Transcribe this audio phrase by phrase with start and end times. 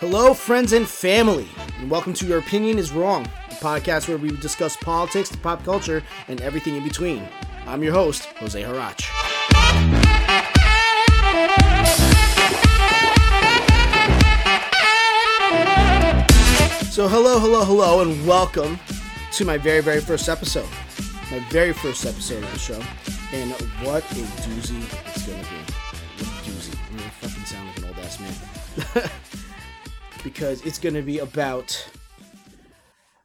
[0.00, 1.46] Hello, friends and family,
[1.78, 6.02] and welcome to Your Opinion is Wrong, a podcast where we discuss politics, pop culture,
[6.28, 7.28] and everything in between.
[7.66, 9.02] I'm your host, Jose Harach.
[16.90, 18.78] So, hello, hello, hello, and welcome
[19.32, 20.68] to my very, very first episode.
[21.30, 22.80] My very first episode of the show.
[23.32, 23.50] And
[23.84, 25.83] what a doozy it's gonna be.
[30.44, 31.88] Because it's gonna be about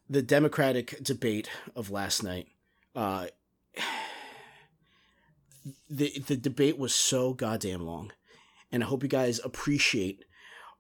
[0.10, 2.48] the Democratic debate of last night.
[2.96, 3.28] Uh,
[5.90, 8.14] the the debate was so goddamn long,
[8.72, 10.24] and I hope you guys appreciate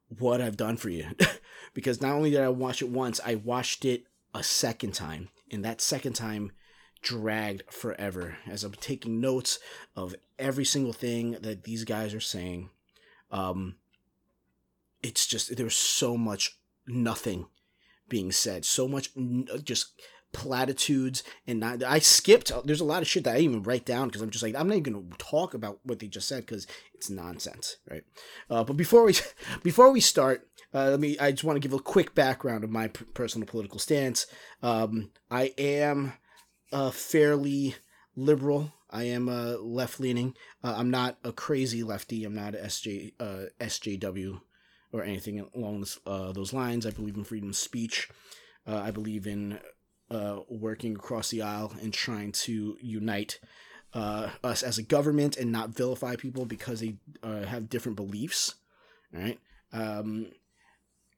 [0.08, 1.08] what I've done for you.
[1.74, 5.66] because not only did I watch it once, I watched it a second time, and
[5.66, 6.54] that second time
[7.02, 9.60] dragged forever as I'm taking notes
[9.94, 12.70] of every single thing that these guys are saying.
[13.30, 13.76] Um,
[15.02, 17.48] it's just there's so much nothing
[18.08, 19.12] being said, so much
[19.64, 19.94] just
[20.32, 24.08] platitudes and not i skipped there's a lot of shit that i even write down
[24.08, 26.68] because i'm just like i'm not even gonna talk about what they just said because
[26.94, 28.04] it's nonsense right?
[28.48, 29.16] Uh, but before we
[29.64, 32.70] before we start uh, let me i just want to give a quick background of
[32.70, 34.28] my p- personal political stance.
[34.62, 36.14] Um, i am
[36.72, 37.76] uh, fairly
[38.16, 38.72] liberal.
[38.92, 42.24] I am uh, left leaning uh, i'm not a crazy lefty.
[42.24, 44.42] I'm not a sj uh, sjw
[44.92, 48.10] or anything along this, uh, those lines i believe in freedom of speech
[48.68, 49.60] uh, i believe in
[50.12, 53.40] uh, working across the aisle and trying to unite
[53.94, 58.56] uh, us as a government and not vilify people because they uh, have different beliefs.
[59.12, 59.40] Right.
[59.74, 60.28] Um,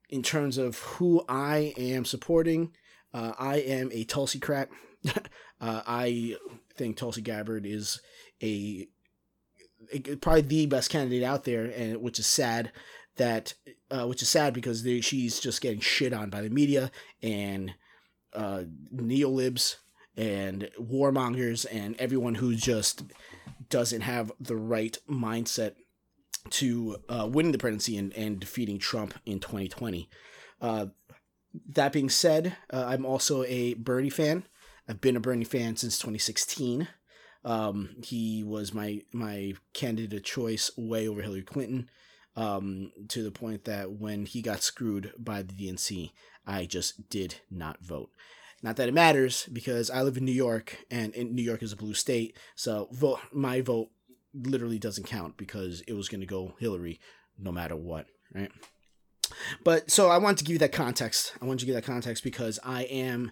[0.10, 2.72] in terms of who I am supporting,
[3.14, 4.70] uh, I am a Tulsi crat.
[5.64, 6.38] Uh, I
[6.76, 8.02] think Tulsi Gabbard is
[8.42, 8.88] a,
[9.94, 12.72] a, probably the best candidate out there, and which is sad
[13.22, 13.54] that
[13.92, 16.90] uh, which is sad because they, she's just getting shit on by the media
[17.22, 17.76] and
[18.34, 19.76] uh, neolibs
[20.18, 23.04] and warmongers and everyone who just
[23.70, 25.76] doesn't have the right mindset
[26.50, 30.10] to uh, winning the presidency and, and defeating Trump in 2020.
[30.60, 30.88] Uh,
[31.70, 34.46] that being said, uh, I'm also a Bernie fan.
[34.90, 36.88] I've been a Bernie fan since 2016.
[37.46, 41.88] Um, he was my my candidate choice way over Hillary Clinton.
[42.34, 46.12] Um, to the point that when he got screwed by the DNC,
[46.48, 48.10] I just did not vote.
[48.64, 51.78] Not that it matters because I live in New York and New York is a
[51.78, 53.90] blue state, so vote my vote
[54.34, 57.00] literally doesn't count because it was going to go Hillary
[57.38, 58.52] no matter what, right?
[59.64, 61.34] But so I want to give you that context.
[61.42, 63.32] I want to give that context because I am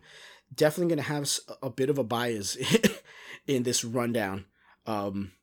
[0.53, 1.29] definitely going to have
[1.61, 2.57] a bit of a bias
[3.47, 4.45] in this rundown.
[4.85, 5.33] Um,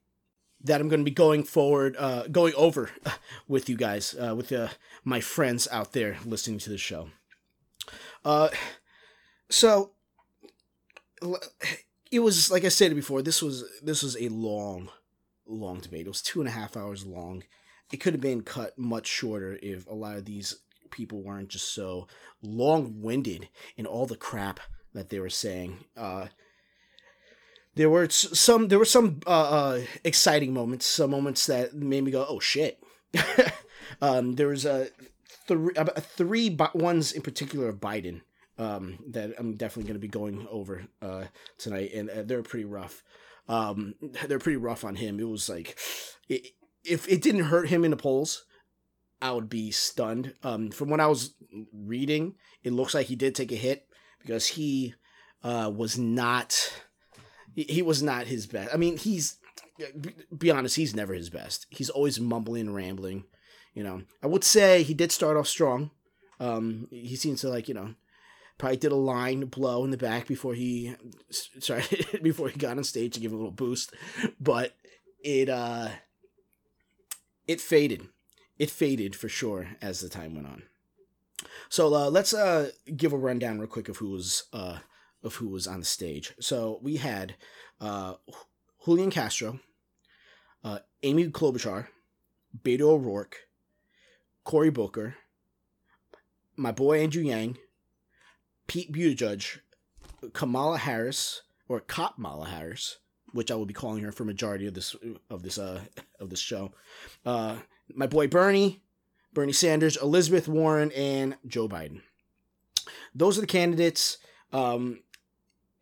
[0.66, 2.90] that I'm going to be going forward, uh, going over
[3.48, 4.68] with you guys, uh, with uh,
[5.04, 7.10] my friends out there listening to the show.
[8.24, 8.48] Uh,
[9.48, 9.92] so
[12.10, 13.22] it was like I said before.
[13.22, 14.90] This was this was a long,
[15.46, 16.06] long debate.
[16.06, 17.44] It was two and a half hours long.
[17.92, 20.56] It could have been cut much shorter if a lot of these
[20.90, 22.08] people weren't just so
[22.42, 24.58] long-winded in all the crap
[24.92, 25.84] that they were saying.
[25.96, 26.26] Uh,
[27.76, 32.10] there were some there were some uh, uh, exciting moments, some moments that made me
[32.10, 32.82] go, "Oh shit!"
[34.02, 34.88] um, there was a
[35.46, 35.74] three
[36.16, 38.22] three ones in particular of Biden
[38.58, 41.24] um, that I'm definitely going to be going over uh,
[41.58, 43.02] tonight, and uh, they're pretty rough.
[43.48, 43.94] Um,
[44.26, 45.20] they're pretty rough on him.
[45.20, 45.78] It was like,
[46.28, 46.48] it,
[46.84, 48.44] if it didn't hurt him in the polls,
[49.20, 50.34] I would be stunned.
[50.42, 51.34] Um, from what I was
[51.72, 53.86] reading, it looks like he did take a hit
[54.20, 54.94] because he
[55.42, 56.72] uh, was not.
[57.56, 58.72] He was not his best.
[58.72, 59.38] I mean, he's.
[60.36, 61.66] Be honest, he's never his best.
[61.70, 63.24] He's always mumbling, rambling.
[63.74, 65.90] You know, I would say he did start off strong.
[66.38, 67.94] Um, he seems to like you know
[68.58, 70.94] probably did a line blow in the back before he
[71.30, 71.84] sorry
[72.22, 73.92] before he got on stage to give a little boost
[74.40, 74.74] but
[75.22, 75.88] it uh
[77.46, 78.08] it faded
[78.58, 80.62] it faded for sure as the time went on
[81.68, 84.78] so uh, let's uh give a rundown real quick of who was uh
[85.26, 87.34] of who was on the stage so we had
[87.80, 88.14] uh
[88.84, 89.58] julian castro
[90.64, 91.88] uh amy klobuchar
[92.62, 93.48] beto o'rourke
[94.44, 95.16] cory booker
[96.56, 97.56] my boy andrew yang
[98.66, 99.60] Pete Buttigieg,
[100.32, 102.98] Kamala Harris, or Kamala Harris,
[103.32, 104.96] which I will be calling her for majority of this
[105.30, 105.80] of this uh
[106.20, 106.72] of this show.
[107.24, 107.56] Uh,
[107.94, 108.82] my boy Bernie,
[109.32, 112.02] Bernie Sanders, Elizabeth Warren, and Joe Biden.
[113.14, 114.18] Those are the candidates.
[114.52, 115.00] Um,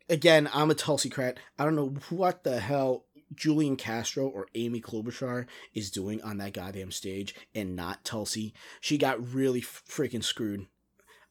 [0.09, 1.37] again, I'm a Tulsi crat.
[1.57, 6.53] I don't know what the hell Julian Castro or Amy Klobuchar is doing on that
[6.53, 8.53] goddamn stage and not Tulsi.
[8.81, 10.67] She got really freaking screwed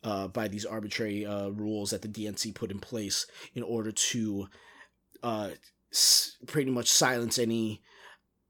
[0.03, 4.49] uh, by these arbitrary uh, rules that the DNC put in place in order to
[5.23, 5.51] uh,
[5.93, 7.83] s- pretty much silence any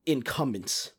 [0.07, 0.93] incumbents.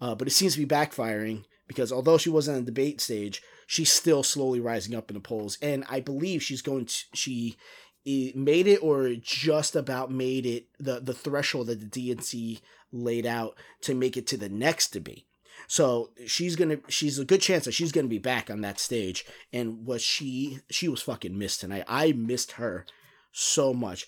[0.00, 3.40] Uh, but it seems to be backfiring because although she wasn't on the debate stage,
[3.66, 7.56] she's still slowly rising up in the polls, and I believe she's going to she
[8.04, 12.60] made it or just about made it the the threshold that the DNC
[12.90, 15.26] laid out to make it to the next debate.
[15.68, 19.24] So she's gonna she's a good chance that she's gonna be back on that stage.
[19.52, 21.84] And was she she was fucking missed tonight.
[21.88, 22.86] I missed her
[23.30, 24.06] so much.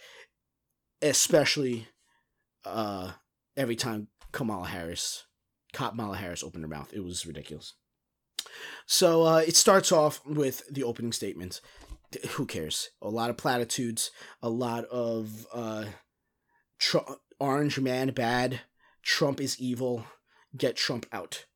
[1.00, 1.88] Especially
[2.64, 3.12] uh
[3.56, 5.24] every time Kamala Harris
[5.72, 6.92] Kamala Harris opened her mouth.
[6.92, 7.74] It was ridiculous.
[8.86, 11.60] So uh, it starts off with the opening statement
[12.30, 12.90] who cares?
[13.02, 14.10] A lot of platitudes,
[14.42, 15.84] a lot of uh,
[16.78, 17.08] Trump,
[17.38, 18.60] orange man bad,
[19.02, 20.04] Trump is evil,
[20.56, 21.46] get Trump out.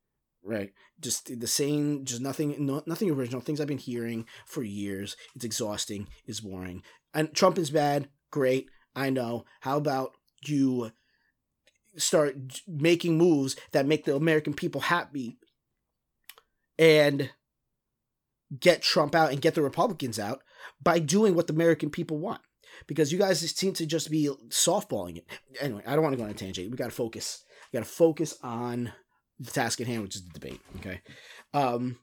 [0.42, 3.40] Right, just the same, just nothing, no, nothing original.
[3.40, 5.16] Things I've been hearing for years.
[5.34, 6.08] It's exhausting.
[6.24, 6.82] It's boring.
[7.12, 8.08] And Trump is bad.
[8.30, 9.44] Great, I know.
[9.60, 10.12] How about
[10.46, 10.92] you
[11.96, 15.38] start making moves that make the American people happy
[16.78, 17.30] and
[18.58, 20.42] get Trump out and get the Republicans out
[20.82, 22.40] by doing what the American people want.
[22.86, 25.26] Because you guys seem to just be softballing it.
[25.60, 26.70] Anyway, I don't want to go on a tangent.
[26.70, 27.44] We got to focus.
[27.72, 28.92] We got to focus on
[29.40, 30.60] the task at hand, which is the debate.
[30.76, 31.00] Okay.
[31.52, 31.98] Um,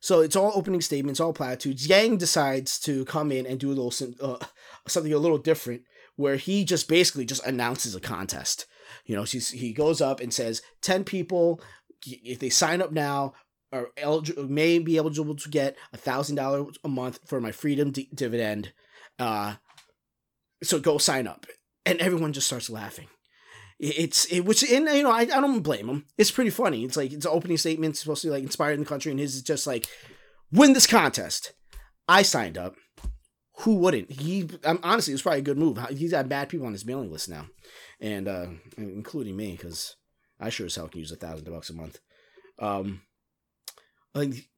[0.00, 1.86] so it's all opening statements, all platitudes.
[1.86, 4.44] Yang decides to come in and do a little uh,
[4.88, 5.82] something a little different,
[6.16, 8.66] where he just basically just announces a contest.
[9.04, 11.60] You know, he goes up and says, 10 people,
[12.06, 13.34] if they sign up now,
[13.72, 17.90] are eligible may be eligible to get a thousand dollars a month for my freedom
[17.90, 18.72] d- dividend.
[19.18, 19.54] Uh,
[20.62, 21.46] so go sign up,
[21.86, 23.08] and everyone just starts laughing.
[23.78, 26.06] It's it which and you know I, I don't blame him.
[26.18, 26.84] It's pretty funny.
[26.84, 29.36] It's like it's an opening statement supposed to be like inspire the country, and his
[29.36, 29.88] is just like
[30.52, 31.54] win this contest.
[32.06, 32.74] I signed up.
[33.60, 34.10] Who wouldn't?
[34.10, 35.78] He um, honestly, it was probably a good move.
[35.90, 37.46] He's got bad people on his mailing list now,
[38.00, 38.46] and uh,
[38.76, 39.96] including me because
[40.38, 42.00] I sure as hell can use a thousand bucks a month.
[42.58, 43.02] Um,
[44.14, 44.48] like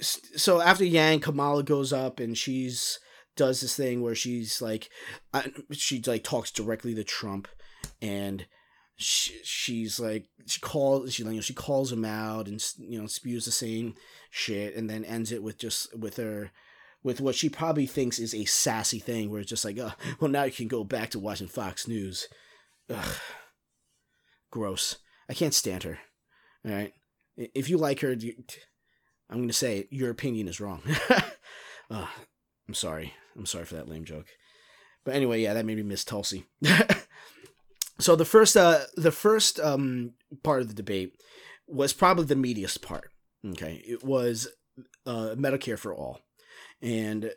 [0.00, 2.98] so after Yang, Kamala goes up and she's
[3.36, 4.88] does this thing where she's like,
[5.34, 7.48] uh, she like talks directly to Trump,
[8.00, 8.46] and
[8.96, 13.44] she, she's like she calls she know she calls him out and you know spews
[13.44, 13.94] the same
[14.30, 16.50] shit, and then ends it with just with her
[17.02, 20.30] with what she probably thinks is a sassy thing where it's just like, oh, well
[20.30, 22.26] now you can go back to watching Fox News.
[22.90, 23.16] Ugh.
[24.50, 24.96] Gross.
[25.28, 25.98] I can't stand her.
[26.64, 26.92] All right.
[27.36, 28.16] If you like her,
[29.28, 30.82] I'm going to say it, your opinion is wrong.
[31.90, 32.06] uh,
[32.68, 33.14] I'm sorry.
[33.36, 34.26] I'm sorry for that lame joke.
[35.04, 36.46] But anyway, yeah, that made me miss Tulsi.
[37.98, 40.12] so the first, uh, the first um,
[40.42, 41.14] part of the debate
[41.66, 43.10] was probably the meatiest part.
[43.44, 44.48] Okay, it was
[45.06, 46.20] uh, Medicare for all,
[46.82, 47.32] and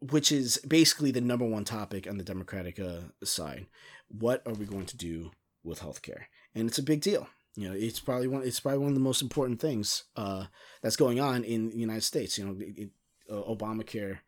[0.00, 3.66] which is basically the number one topic on the Democratic uh, side.
[4.08, 5.30] What are we going to do
[5.64, 6.24] with healthcare?
[6.54, 7.28] And it's a big deal.
[7.54, 8.42] You know, it's probably one.
[8.42, 10.46] It's probably one of the most important things uh,
[10.82, 12.38] that's going on in the United States.
[12.38, 12.90] You know, it,
[13.30, 14.18] uh, Obamacare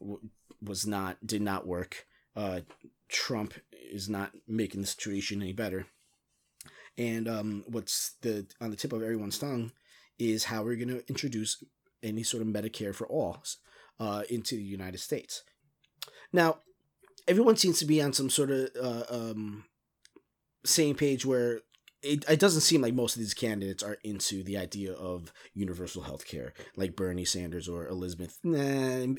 [0.00, 0.20] w-
[0.62, 2.06] was not did not work.
[2.36, 2.60] Uh,
[3.08, 5.86] Trump is not making the situation any better.
[6.96, 9.72] And um, what's the on the tip of everyone's tongue
[10.18, 11.62] is how we're going to introduce
[12.02, 13.42] any sort of Medicare for all
[14.00, 15.42] uh, into the United States.
[16.32, 16.58] Now,
[17.26, 19.64] everyone seems to be on some sort of uh, um,
[20.64, 21.60] same page where
[22.02, 26.02] it, it doesn't seem like most of these candidates are into the idea of universal
[26.02, 28.38] health care, like Bernie Sanders or Elizabeth.
[28.44, 29.14] Nah,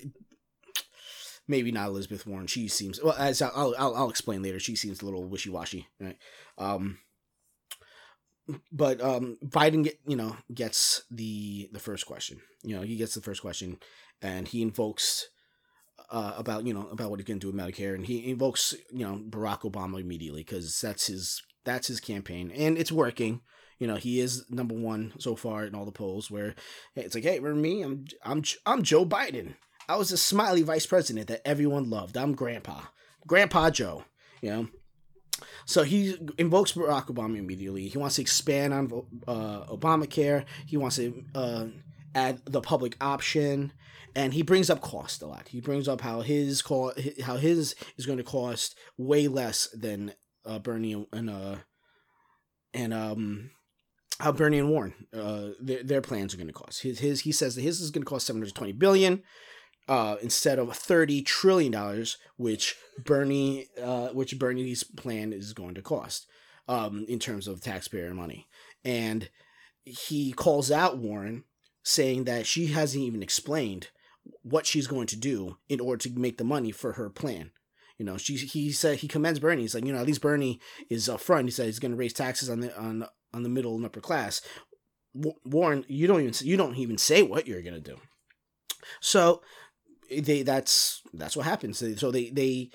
[1.47, 2.47] maybe not Elizabeth Warren.
[2.47, 4.59] She seems well as I'll I'll, I'll explain later.
[4.59, 6.17] She seems a little wishy washy, right?
[6.57, 6.99] Um,
[8.71, 12.39] but um, Biden get you know gets the the first question.
[12.63, 13.77] You know he gets the first question,
[14.21, 15.27] and he invokes
[16.09, 18.75] uh, about you know about what he's going to do with Medicare, and he invokes
[18.91, 23.41] you know Barack Obama immediately because that's his that's his campaign, and it's working.
[23.77, 26.29] You know, he is number one so far in all the polls.
[26.29, 26.55] Where
[26.95, 27.83] it's like, hey, remember me?
[27.83, 29.55] I'm I'm I'm Joe Biden.
[29.87, 32.17] I was a smiley vice president that everyone loved.
[32.17, 32.81] I'm Grandpa,
[33.25, 34.03] Grandpa Joe.
[34.41, 34.67] You know.
[35.65, 37.87] So he invokes Barack Obama immediately.
[37.87, 40.43] He wants to expand on uh, Obamacare.
[40.65, 41.65] He wants to uh,
[42.13, 43.71] add the public option,
[44.15, 45.47] and he brings up cost a lot.
[45.47, 50.13] He brings up how his co- how his is going to cost way less than
[50.49, 51.55] uh, Bernie and uh,
[52.73, 53.51] and um,
[54.19, 56.81] how Bernie and Warren uh, their, their plans are going to cost.
[56.81, 59.23] His, his he says that his is going to cost seven hundred twenty billion.
[59.89, 65.81] uh, instead of thirty trillion dollars, which Bernie, uh, which Bernie's plan is going to
[65.81, 66.27] cost,
[66.67, 68.47] um, in terms of taxpayer money,
[68.85, 69.29] and
[69.83, 71.43] he calls out Warren,
[71.83, 73.89] saying that she hasn't even explained
[74.43, 77.49] what she's going to do in order to make the money for her plan.
[77.99, 79.61] You know, she he said he commends Bernie.
[79.61, 81.43] He's like, you know, at least Bernie is upfront.
[81.43, 83.99] He said he's going to raise taxes on the on on the middle and upper
[83.99, 84.41] class.
[85.13, 87.97] Warren, you don't even you don't even say what you're going to do.
[89.01, 89.41] So
[90.09, 91.83] they that's that's what happens.
[91.99, 92.69] So they they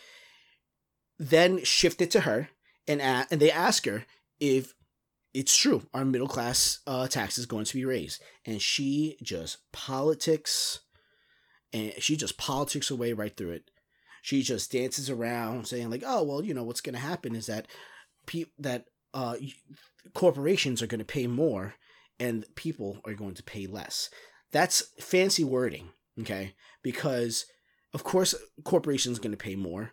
[1.19, 2.51] then shift it to her
[2.87, 4.05] and a, and they ask her
[4.41, 4.75] if
[5.33, 9.59] it's true our middle class uh, tax is going to be raised, and she just
[9.73, 10.81] politics
[11.73, 13.71] and she just politics away right through it.
[14.25, 17.45] She just dances around saying like, "Oh well, you know what's going to happen is
[17.45, 17.67] that
[18.25, 19.37] pe- that uh,
[20.15, 21.75] corporations are going to pay more
[22.19, 24.09] and people are going to pay less."
[24.51, 26.55] That's fancy wording, okay?
[26.83, 27.45] Because
[27.93, 29.93] of course corporations are going to pay more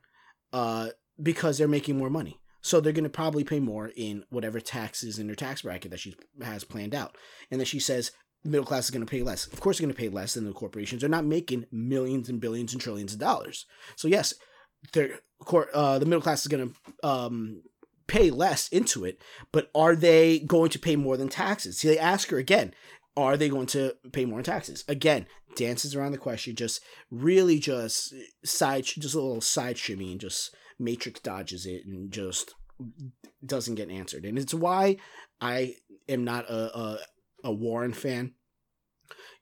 [0.53, 2.39] uh, because they're making more money.
[2.61, 5.99] So they're going to probably pay more in whatever taxes in their tax bracket that
[5.99, 7.17] she has planned out.
[7.49, 8.11] And then she says
[8.43, 9.47] middle class is going to pay less.
[9.47, 11.01] Of course, they're going to pay less than the corporations.
[11.01, 13.65] They're not making millions and billions and trillions of dollars.
[13.95, 14.33] So yes,
[14.95, 17.61] uh, the middle class is going to um,
[18.07, 19.21] pay less into it.
[19.51, 21.77] But are they going to pay more than taxes?
[21.79, 22.73] See, they ask her again.
[23.17, 24.85] Are they going to pay more in taxes?
[24.87, 28.13] Again, dances around the question, just really just
[28.45, 32.53] side, just a little side shimmy, and just matrix dodges it, and just
[33.45, 34.25] doesn't get answered.
[34.25, 34.97] And it's why
[35.41, 35.75] I
[36.07, 36.99] am not a, a
[37.43, 38.33] a Warren fan.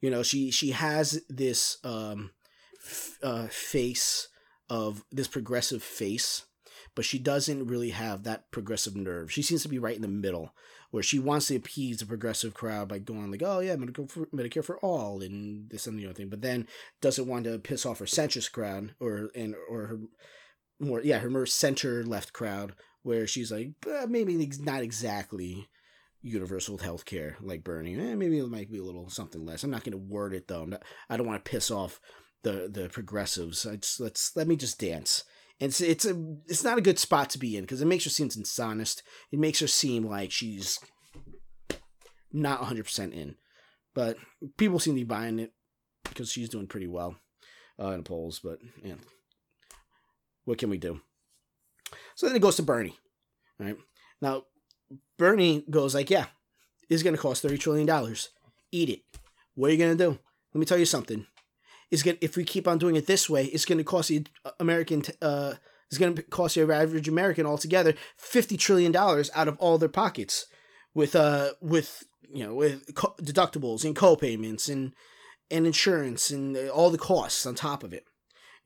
[0.02, 2.32] You know, she she has this um,
[2.86, 4.30] f- uh, face
[4.70, 6.46] of this progressive face,
[6.96, 9.32] but she doesn't really have that progressive nerve.
[9.32, 10.54] She seems to be right in the middle,
[10.92, 14.26] where she wants to appease the progressive crowd by going like, "Oh yeah, Medicare for,
[14.28, 16.68] Medicare for all," and this and the other thing, but then
[17.02, 20.00] doesn't want to piss off her centrist crowd or and or her
[20.80, 25.68] more yeah her more center left crowd, where she's like, eh, maybe not exactly
[26.22, 27.96] universal health care like Bernie.
[27.96, 29.64] Eh, maybe it might be a little something less.
[29.64, 30.66] I'm not going to word it though.
[30.66, 32.00] Not, I don't want to piss off
[32.44, 33.64] the the progressives.
[33.64, 35.24] Just, let's let me just dance.
[35.62, 36.16] And it's it's a
[36.48, 39.04] it's not a good spot to be in because it makes her seem dishonest.
[39.32, 40.80] It makes her seem like she's
[42.32, 43.36] not 100 percent in.
[43.96, 44.18] But
[44.58, 45.54] people seem to be buying it
[46.04, 47.16] because she's doing pretty well
[47.80, 48.40] uh, in the polls.
[48.44, 48.96] But yeah,
[50.46, 51.02] what can we do?
[52.16, 52.98] So then it goes to Bernie.
[53.60, 53.76] Right
[54.22, 54.44] now,
[55.18, 56.28] Bernie goes like, "Yeah,
[56.90, 58.30] it's going to cost thirty trillion dollars.
[58.72, 59.02] Eat it.
[59.56, 60.20] What are you going to do?
[60.54, 61.26] Let me tell you something.
[61.92, 64.26] It's going if we keep on doing it this way, it's going to cost the
[64.60, 65.04] American.
[65.22, 65.56] Uh,
[65.88, 69.90] it's going to cost your average American altogether fifty trillion dollars out of all their
[69.90, 70.46] pockets,
[70.94, 74.94] with uh with you know with co- deductibles and co-payments and
[75.50, 78.06] and insurance and all the costs on top of it.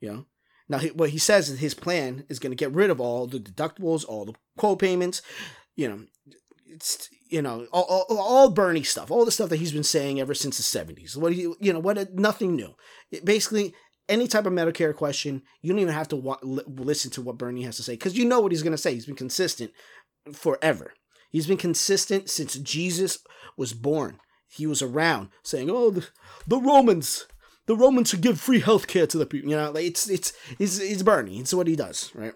[0.00, 0.26] You know,
[0.68, 3.38] now, what he says is his plan is going to get rid of all the
[3.38, 5.20] deductibles, all the co-payments,
[5.76, 6.00] you know,
[6.66, 10.20] it's you know all, all, all, Bernie stuff, all the stuff that he's been saying
[10.20, 11.16] ever since the seventies.
[11.16, 12.74] What you you know what nothing new.
[13.10, 13.74] It basically,
[14.08, 17.62] any type of Medicare question, you don't even have to wa- listen to what Bernie
[17.62, 18.94] has to say because you know what he's going to say.
[18.94, 19.72] He's been consistent
[20.32, 20.94] forever.
[21.30, 23.18] He's been consistent since Jesus
[23.56, 24.20] was born.
[24.48, 26.06] He was around saying, "Oh, the,
[26.46, 27.26] the Romans."
[27.66, 29.48] The Romans should give free health care to the people.
[29.48, 31.38] You know, like it's it's it's it's Bernie.
[31.38, 32.34] It's what he does, right?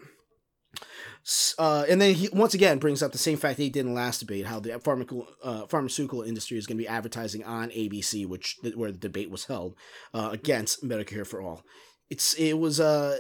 [1.59, 3.89] Uh, and then he once again brings up the same fact that he did in
[3.89, 7.69] the last debate, how the pharmaceutical uh, pharmaceutical industry is going to be advertising on
[7.71, 9.77] ABC, which where the debate was held
[10.15, 11.63] uh, against Medicare for all.
[12.09, 13.19] It's it was uh,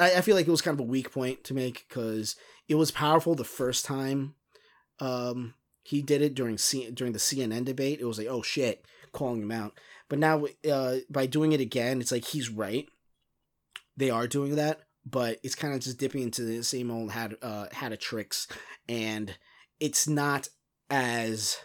[0.00, 2.34] I, I feel like it was kind of a weak point to make because
[2.66, 4.34] it was powerful the first time
[4.98, 5.54] um,
[5.84, 8.00] he did it during C- during the CNN debate.
[8.00, 9.78] It was like oh shit, calling him out.
[10.08, 12.88] But now uh, by doing it again, it's like he's right.
[13.96, 17.32] They are doing that but it's kind of just dipping into the same old hat
[17.42, 18.46] uh, hat of tricks,
[18.88, 19.36] and
[19.80, 20.48] it's not
[20.90, 21.58] as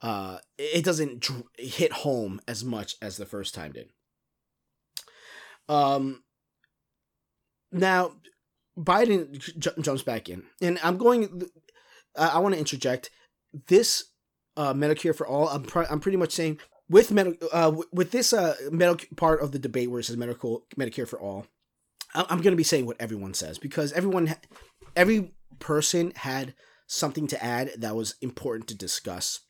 [0.00, 3.90] uh, it doesn't dr- hit home as much as the first time did.
[5.68, 6.22] Um,
[7.70, 8.12] now
[8.78, 11.42] Biden j- jumps back in, and I'm going.
[12.14, 13.08] I want to interject
[13.68, 14.04] this
[14.56, 15.48] uh, Medicare for all.
[15.48, 16.58] I'm pr- I'm pretty much saying
[16.88, 20.66] with med- uh, with this uh, medical part of the debate where it says medical
[20.78, 21.46] Medicare for all.
[22.14, 24.34] I'm going to be saying what everyone says because everyone,
[24.94, 26.54] every person had
[26.86, 29.40] something to add that was important to discuss.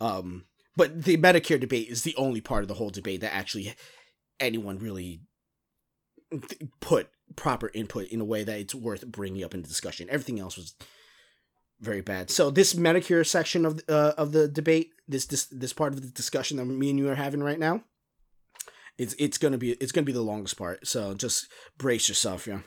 [0.00, 0.44] Um,
[0.76, 3.74] but the Medicare debate is the only part of the whole debate that actually
[4.38, 5.22] anyone really
[6.80, 10.08] put proper input in a way that it's worth bringing up in discussion.
[10.10, 10.74] Everything else was
[11.80, 12.30] very bad.
[12.30, 16.08] So this Medicare section of uh, of the debate, this this this part of the
[16.08, 17.82] discussion that me and you are having right now,
[19.00, 20.86] It's it's gonna be it's gonna be the longest part.
[20.86, 22.60] So just brace yourself, yeah.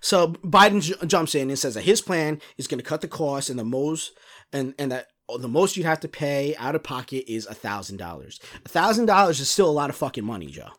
[0.00, 3.06] So Biden j- jumps in and says that his plan is going to cut the
[3.06, 4.12] cost and the most
[4.50, 5.08] and and that
[5.38, 8.40] the most you have to pay out of pocket is a thousand dollars.
[8.64, 10.70] A thousand dollars is still a lot of fucking money, Joe.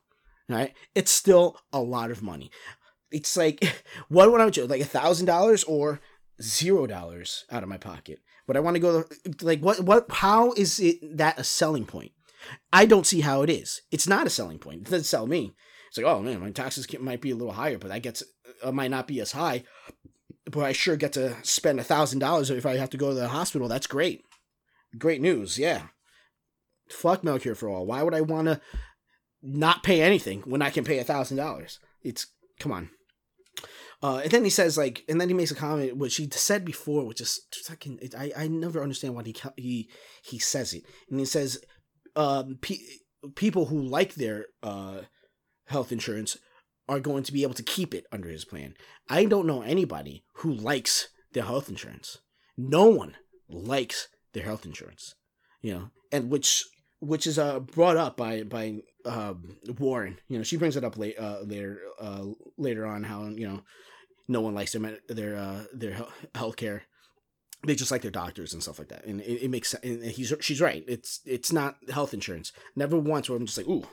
[0.49, 0.73] Right?
[0.95, 2.49] It's still a lot of money.
[3.11, 4.65] It's like what would I do?
[4.65, 6.01] Like a thousand dollars or
[6.41, 8.19] zero dollars out of my pocket?
[8.47, 9.03] Would I want to go
[9.43, 12.11] like what what how is it that a selling point?
[12.71, 13.81] I don't see how it is.
[13.91, 14.81] It's not a selling point.
[14.81, 15.53] It doesn't sell me.
[15.87, 18.23] It's like, oh man, my taxes might be a little higher, but that gets
[18.63, 19.63] uh, might not be as high.
[20.49, 23.15] But I sure get to spend a thousand dollars if I have to go to
[23.15, 23.67] the hospital.
[23.67, 24.23] That's great.
[24.97, 25.87] Great news, yeah.
[26.89, 27.85] Fuck Medicare for all.
[27.85, 28.61] Why would I want to
[29.41, 31.79] not pay anything when I can pay a thousand dollars?
[32.01, 32.27] It's
[32.59, 32.89] come on.
[34.03, 36.65] Uh, and then he says like, and then he makes a comment which he said
[36.65, 37.99] before, which is fucking.
[38.17, 39.89] I I never understand why he he
[40.23, 40.83] he says it.
[41.09, 41.59] And he says,
[42.15, 42.77] um, pe-
[43.35, 45.01] people who like their uh
[45.67, 46.37] health insurance
[46.89, 48.73] are going to be able to keep it under his plan.
[49.09, 52.17] I don't know anybody who likes their health insurance.
[52.57, 53.15] No one
[53.47, 55.15] likes their health insurance,
[55.61, 56.65] you know, and which
[56.99, 60.19] which is uh, brought up by by um, Warren.
[60.27, 62.25] You know, she brings it up late, uh, later uh,
[62.57, 63.61] later on how you know
[64.27, 66.83] no one likes their their uh, their health care.
[67.65, 69.83] They just like their doctors and stuff like that, and it, it makes sense.
[69.83, 70.83] And he's she's right.
[70.87, 72.51] It's it's not health insurance.
[72.75, 73.87] Never once where I'm just like, ooh,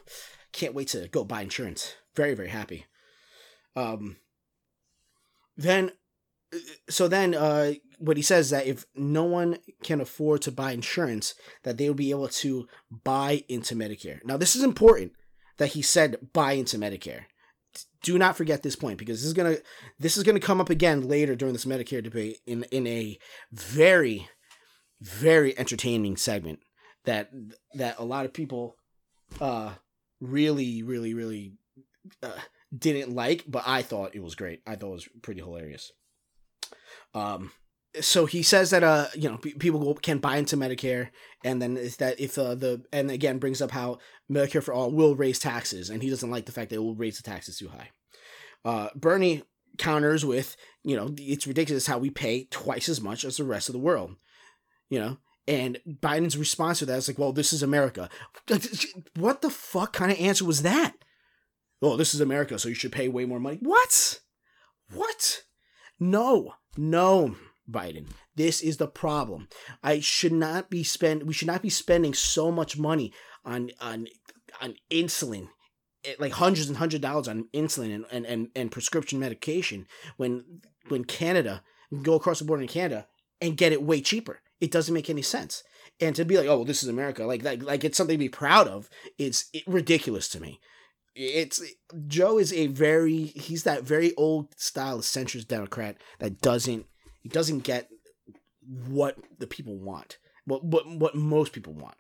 [0.52, 1.94] can't wait to go buy insurance.
[2.14, 2.86] Very very happy.
[3.76, 4.16] Um.
[5.58, 5.90] Then,
[6.88, 11.34] so then, uh, what he says that if no one can afford to buy insurance,
[11.64, 12.68] that they will be able to
[13.04, 14.24] buy into Medicare.
[14.24, 15.14] Now, this is important
[15.56, 17.24] that he said buy into Medicare.
[18.02, 19.56] Do not forget this point because this is gonna
[19.98, 23.18] this is gonna come up again later during this Medicare debate in in a
[23.52, 24.28] very
[25.00, 26.60] very entertaining segment
[27.04, 27.30] that
[27.74, 28.76] that a lot of people
[29.40, 29.74] uh
[30.20, 31.52] really really really
[32.22, 32.30] uh,
[32.76, 34.60] didn't like, but I thought it was great.
[34.66, 35.92] I thought it was pretty hilarious.
[37.14, 37.50] Um,
[38.00, 41.08] so he says that uh you know people can buy into Medicare
[41.44, 43.98] and then is that if uh, the and again brings up how
[44.30, 46.94] Medicare for all will raise taxes and he doesn't like the fact that it will
[46.94, 47.90] raise the taxes too high.
[48.64, 49.42] Uh, Bernie
[49.78, 53.68] counters with you know it's ridiculous how we pay twice as much as the rest
[53.68, 54.16] of the world,
[54.88, 55.18] you know.
[55.46, 58.10] And Biden's response to that is like, well, this is America.
[59.16, 60.92] What the fuck kind of answer was that?
[61.80, 63.58] Oh, this is America, so you should pay way more money.
[63.62, 64.20] What?
[64.92, 65.44] What?
[65.98, 67.34] No, no,
[67.70, 68.06] Biden.
[68.34, 69.48] This is the problem.
[69.82, 71.24] I should not be spend.
[71.24, 73.12] We should not be spending so much money
[73.44, 74.06] on on
[74.60, 75.48] on insulin,
[76.04, 79.86] eh, like hundreds and hundreds of dollars on insulin and, and, and, and prescription medication
[80.16, 81.62] when when Canada
[82.02, 83.06] go across the border in Canada
[83.40, 84.40] and get it way cheaper.
[84.60, 85.62] It doesn't make any sense.
[86.00, 88.28] And to be like, oh, this is America, like like like it's something to be
[88.28, 88.88] proud of.
[89.18, 90.60] It's it, ridiculous to me.
[91.14, 91.60] It's
[92.06, 96.86] Joe is a very he's that very old style centrist Democrat that doesn't
[97.28, 97.88] doesn't get
[98.88, 101.96] what the people want, what what what most people want,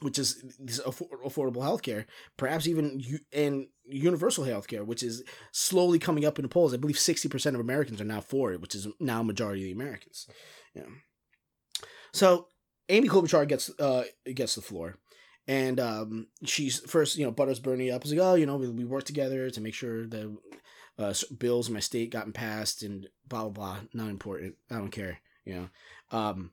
[0.00, 2.04] which is this affordable healthcare,
[2.36, 6.72] perhaps even u- and universal healthcare, which is slowly coming up in the polls.
[6.72, 9.66] I believe sixty percent of Americans are now for it, which is now majority of
[9.66, 10.26] the Americans.
[10.74, 10.82] Yeah.
[12.12, 12.48] So
[12.88, 14.04] Amy Klobuchar gets uh
[14.34, 14.96] gets the floor.
[15.50, 18.04] And um, she's first, you know, butters Bernie up.
[18.04, 20.36] Is like, oh, you know, we, we work together to make sure that
[20.98, 23.78] uh, bills my state gotten passed and blah blah blah.
[23.92, 24.56] Not important.
[24.70, 25.20] I don't care.
[25.44, 25.68] You know.
[26.18, 26.52] Um,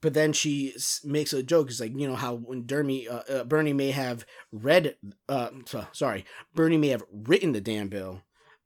[0.00, 1.70] but then she makes a joke.
[1.70, 4.96] It's like you know how when Dermy, uh, uh, Bernie may have read,
[5.30, 5.48] uh,
[5.92, 8.20] sorry, Bernie may have written the damn bill,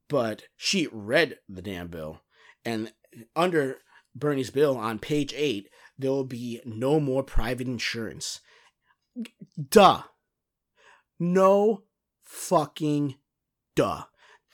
[0.09, 2.23] but she read the damn bill,
[2.65, 2.93] and
[3.37, 3.79] under
[4.17, 8.41] Bernie's bill on page eight, there will be no more private insurance.
[9.71, 10.03] Duh.
[11.21, 11.83] No
[12.21, 13.17] fucking
[13.75, 14.05] duh.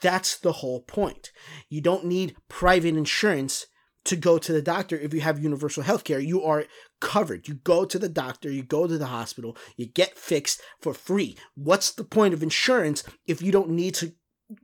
[0.00, 1.30] That's the whole point.
[1.68, 3.66] You don't need private insurance
[4.04, 6.20] to go to the doctor if you have universal health care.
[6.20, 6.64] You are
[7.00, 7.48] covered.
[7.48, 11.36] You go to the doctor, you go to the hospital, you get fixed for free.
[11.54, 14.12] What's the point of insurance if you don't need to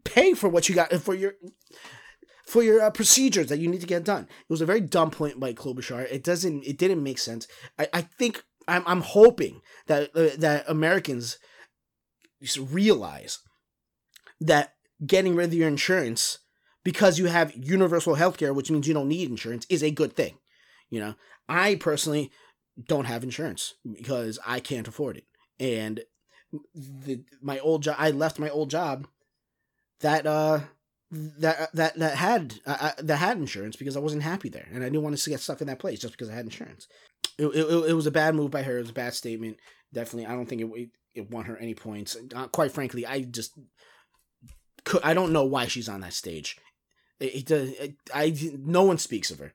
[0.04, 1.34] pay for what you got for your
[2.46, 4.24] for your uh, procedures that you need to get done?
[4.24, 6.10] It was a very dumb point by Klobuchar.
[6.10, 7.46] It doesn't it didn't make sense.
[7.78, 11.38] I, I think I'm I'm hoping that uh, that Americans
[12.58, 13.38] realize
[14.40, 14.74] that
[15.06, 16.38] getting rid of your insurance
[16.84, 20.14] because you have universal health care, which means you don't need insurance, is a good
[20.14, 20.38] thing.
[20.88, 21.14] You know,
[21.48, 22.30] I personally
[22.86, 25.24] don't have insurance because I can't afford it.
[25.58, 26.00] And
[26.74, 29.06] the, my old job, I left my old job
[30.00, 30.60] that, uh,
[31.10, 34.86] that that that had uh, that had insurance because I wasn't happy there and I
[34.86, 36.86] didn't want to get stuck in that place just because I had insurance.
[37.36, 38.78] It, it, it was a bad move by her.
[38.78, 39.56] It was a bad statement.
[39.92, 42.16] Definitely, I don't think it it won her any points.
[42.34, 43.58] Uh, quite frankly, I just
[45.02, 46.56] I don't know why she's on that stage.
[47.18, 49.52] It, it, it, I no one speaks of her.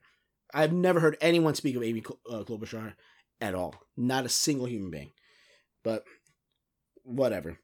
[0.54, 2.94] I've never heard anyone speak of Amy uh, Klobuchar
[3.40, 3.74] at all.
[3.96, 5.10] Not a single human being.
[5.82, 6.04] But
[7.02, 7.58] whatever.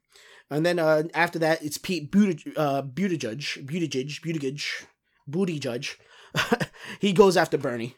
[0.49, 4.85] And then uh, after that, it's Pete Buttigieg, uh, Buttigieg, Buttigieg,
[5.27, 5.97] Booty Judge.
[6.99, 7.95] he goes after Bernie.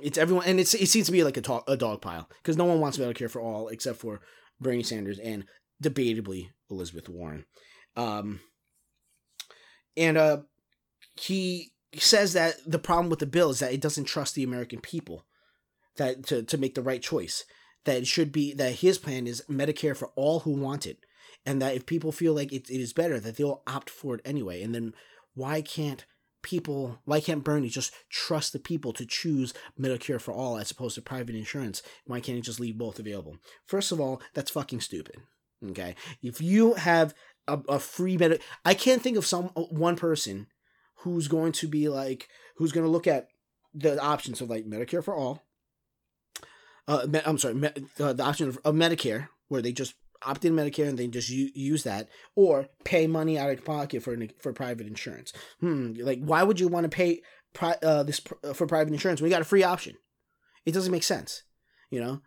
[0.00, 2.56] It's everyone, and it's it seems to be like a, talk, a dog pile because
[2.56, 4.20] no one wants Medicare for all except for
[4.60, 5.44] Bernie Sanders and
[5.82, 7.44] debatably Elizabeth Warren.
[7.96, 8.40] Um,
[9.96, 10.38] and uh,
[11.16, 14.80] he says that the problem with the bill is that it doesn't trust the American
[14.80, 15.24] people
[15.96, 17.44] that to, to make the right choice.
[17.84, 20.98] That it should be that his plan is Medicare for all who want it,
[21.44, 24.22] and that if people feel like it, it is better, that they'll opt for it
[24.24, 24.62] anyway.
[24.62, 24.94] And then
[25.34, 26.04] why can't
[26.42, 30.94] people why can't Bernie just trust the people to choose Medicare for all as opposed
[30.94, 31.82] to private insurance?
[32.06, 33.36] Why can't he just leave both available?
[33.66, 35.16] First of all, that's fucking stupid.
[35.70, 37.14] Okay, if you have
[37.48, 40.46] a, a free med, I can't think of some one person
[40.98, 43.28] who's going to be like who's going to look at
[43.74, 45.42] the options of like Medicare for all.
[46.86, 47.54] Uh, I'm sorry,
[47.98, 51.28] uh, the option of, of Medicare where they just opt in Medicare and they just
[51.28, 55.32] u- use that, or pay money out of pocket for for private insurance.
[55.60, 58.92] Hmm, like why would you want to pay pri- uh, this pr- uh, for private
[58.92, 59.96] insurance when you got a free option?
[60.64, 61.42] It doesn't make sense.
[61.90, 62.20] You know,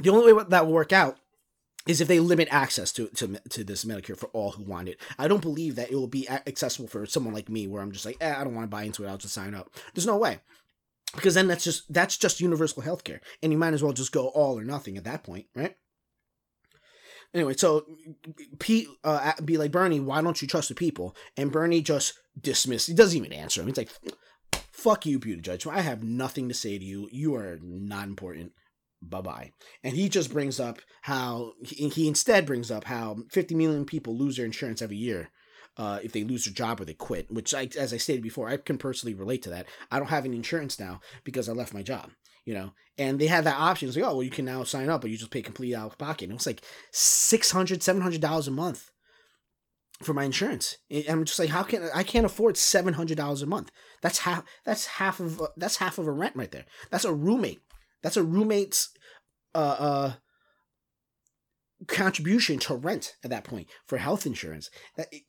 [0.00, 1.18] the only way that will work out
[1.86, 5.00] is if they limit access to, to to this Medicare for all who want it.
[5.18, 8.06] I don't believe that it will be accessible for someone like me, where I'm just
[8.06, 9.08] like, eh, I don't want to buy into it.
[9.08, 9.70] I'll just sign up.
[9.94, 10.40] There's no way,
[11.14, 14.28] because then that's just that's just universal healthcare, and you might as well just go
[14.28, 15.76] all or nothing at that point, right?
[17.34, 17.86] Anyway, so
[18.58, 21.16] Pete uh, be like Bernie, why don't you trust the people?
[21.36, 22.88] And Bernie just dismissed.
[22.88, 23.68] He doesn't even answer him.
[23.68, 23.90] He's like,
[24.70, 25.66] "Fuck you, Buttigieg.
[25.66, 27.08] I have nothing to say to you.
[27.10, 28.52] You are not important.
[29.02, 33.84] Bye bye." And he just brings up how he, instead brings up how 50 million
[33.84, 35.30] people lose their insurance every year.
[35.78, 38.46] Uh, if they lose their job or they quit, which I, as I stated before,
[38.46, 39.66] I can personally relate to that.
[39.90, 42.10] I don't have any insurance now because I left my job
[42.44, 43.88] you know, and they had that option.
[43.88, 45.92] It's like, oh, well, you can now sign up, but you just pay complete out
[45.92, 46.24] of pocket.
[46.24, 46.62] And it was like
[46.92, 48.90] $600, $700 a month
[50.02, 50.78] for my insurance.
[50.90, 53.70] And I'm just like, how can I can't afford $700 a month?
[54.00, 56.66] That's half, that's half of, that's half of a rent right there.
[56.90, 57.60] That's a roommate.
[58.02, 58.90] That's a roommate's,
[59.54, 60.12] uh, uh,
[61.86, 64.70] contribution to rent at that point for health insurance.
[64.96, 65.22] That it,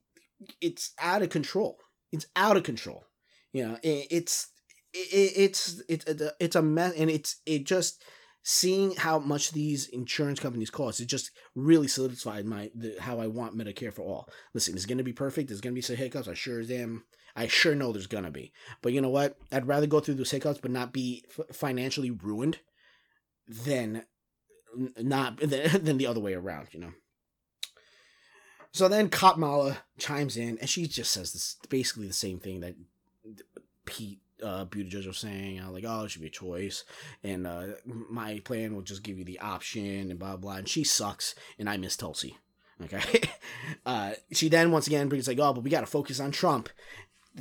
[0.61, 1.79] it's out of control.
[2.11, 3.05] It's out of control.
[3.51, 4.49] You know, it, it's
[4.93, 6.05] it, it's it's
[6.39, 8.03] it's a mess, and it's it just
[8.43, 10.99] seeing how much these insurance companies cost.
[10.99, 14.29] It just really solidified my the, how I want Medicare for all.
[14.53, 15.47] Listen, it's gonna be perfect.
[15.47, 16.27] There's gonna be some hiccups.
[16.27, 17.05] I sure am.
[17.35, 18.51] I sure know there's gonna be.
[18.81, 19.37] But you know what?
[19.51, 22.59] I'd rather go through those hiccups, but not be f- financially ruined,
[23.47, 24.03] than
[24.97, 26.67] not than the other way around.
[26.73, 26.91] You know.
[28.71, 32.75] So then Kamala chimes in, and she just says this basically the same thing that
[33.85, 36.83] Pete uh, Buttigieg was saying, uh, like, oh, it should be a choice,
[37.23, 40.55] and uh, my plan will just give you the option, and blah blah.
[40.55, 42.37] And she sucks, and I miss Tulsi.
[42.83, 43.29] Okay,
[43.85, 46.69] uh, she then once again brings like, oh, but we got to focus on Trump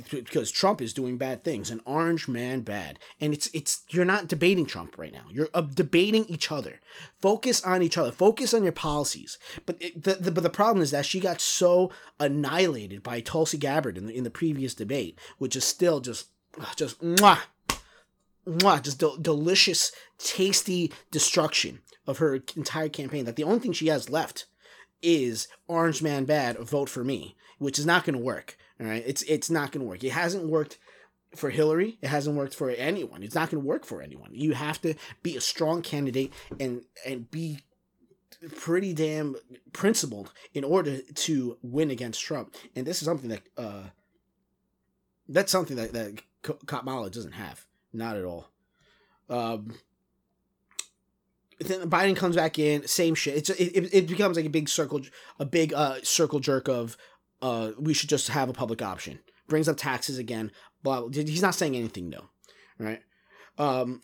[0.09, 4.27] because Trump is doing bad things, an orange man bad, and it's it's you're not
[4.27, 5.25] debating Trump right now.
[5.29, 6.79] You're uh, debating each other.
[7.21, 8.11] Focus on each other.
[8.11, 9.37] Focus on your policies.
[9.65, 13.57] But it, the, the but the problem is that she got so annihilated by Tulsi
[13.57, 16.27] Gabbard in the in the previous debate, which is still just
[16.75, 17.39] just mwah,
[18.47, 23.25] mwah, just de- delicious, tasty destruction of her entire campaign.
[23.25, 24.45] That the only thing she has left
[25.01, 28.57] is Orange Man Bad, vote for me, which is not going to work.
[28.79, 30.03] All right, it's it's not going to work.
[30.03, 30.79] It hasn't worked
[31.35, 31.97] for Hillary.
[32.01, 33.23] It hasn't worked for anyone.
[33.23, 34.31] It's not going to work for anyone.
[34.33, 37.59] You have to be a strong candidate and and be
[38.57, 39.35] pretty damn
[39.71, 42.55] principled in order to win against Trump.
[42.75, 43.83] And this is something that uh
[45.27, 47.65] that's something that that Kamala doesn't have.
[47.91, 48.49] Not at all.
[49.29, 49.75] Um,
[51.59, 53.37] then Biden comes back in, same shit.
[53.37, 55.01] It's it, it becomes like a big circle,
[55.39, 56.97] a big uh circle jerk of
[57.41, 59.19] uh we should just have a public option.
[59.47, 60.51] Brings up taxes again.
[60.83, 61.07] Blah.
[61.09, 62.29] He's not saying anything new,
[62.77, 63.01] right?
[63.57, 64.01] Um.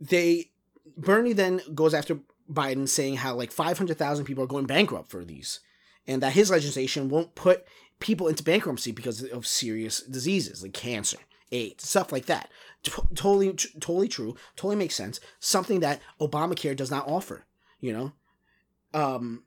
[0.00, 0.50] They
[0.96, 2.18] Bernie then goes after
[2.50, 5.60] Biden, saying how like five hundred thousand people are going bankrupt for these,
[6.08, 7.64] and that his legislation won't put
[8.02, 11.18] people into bankruptcy because of serious diseases like cancer,
[11.52, 12.50] AIDS, stuff like that.
[12.82, 14.36] T- totally, totally true.
[14.56, 15.20] Totally makes sense.
[15.38, 17.46] Something that Obamacare does not offer.
[17.80, 18.12] You know,
[18.92, 19.44] um.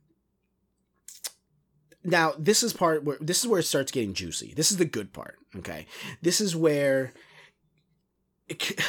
[2.04, 4.54] Now this is part where this is where it starts getting juicy.
[4.56, 5.38] This is the good part.
[5.56, 5.86] Okay,
[6.22, 7.14] this is where.
[8.48, 8.80] It,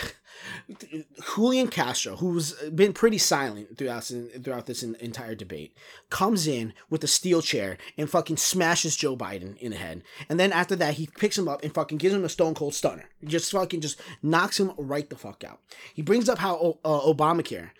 [1.34, 4.10] Julian Castro, who's been pretty silent throughout
[4.42, 5.76] throughout this entire debate,
[6.10, 10.02] comes in with a steel chair and fucking smashes Joe Biden in the head.
[10.28, 12.74] And then after that, he picks him up and fucking gives him a stone cold
[12.74, 13.08] stunner.
[13.24, 15.60] Just fucking just knocks him right the fuck out.
[15.94, 17.70] He brings up how uh, Obamacare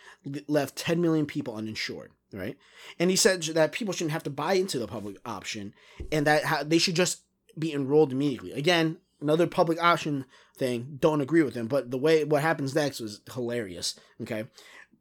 [0.49, 2.57] left 10 million people uninsured right?
[2.99, 5.73] And he said that people shouldn't have to buy into the public option
[6.11, 7.23] and that they should just
[7.59, 8.53] be enrolled immediately.
[8.53, 10.25] Again, another public option
[10.57, 10.99] thing.
[11.01, 13.99] Don't agree with him, but the way what happens next was hilarious.
[14.23, 14.47] Okay,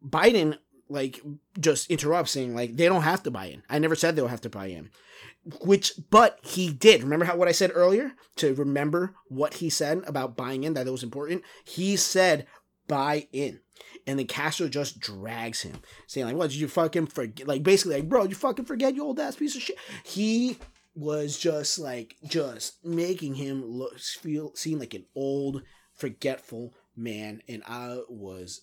[0.05, 0.57] Biden
[0.89, 1.21] like
[1.59, 3.63] just interrupts saying like they don't have to buy in.
[3.69, 4.89] I never said they'll have to buy in.
[5.61, 7.03] Which, but he did.
[7.03, 10.87] Remember how what I said earlier to remember what he said about buying in that
[10.87, 11.43] it was important.
[11.63, 12.47] He said
[12.87, 13.59] buy in.
[14.07, 17.95] And then Castro just drags him, saying like, "What did you fucking forget?" Like basically,
[17.95, 20.57] like, "Bro, you fucking forget you old ass piece of shit." He
[20.95, 25.61] was just like just making him look feel seem like an old
[25.93, 28.61] forgetful man and i was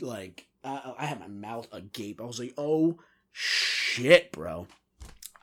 [0.00, 2.20] like i, I had my mouth agape.
[2.20, 2.98] I was like oh
[3.32, 4.66] shit bro.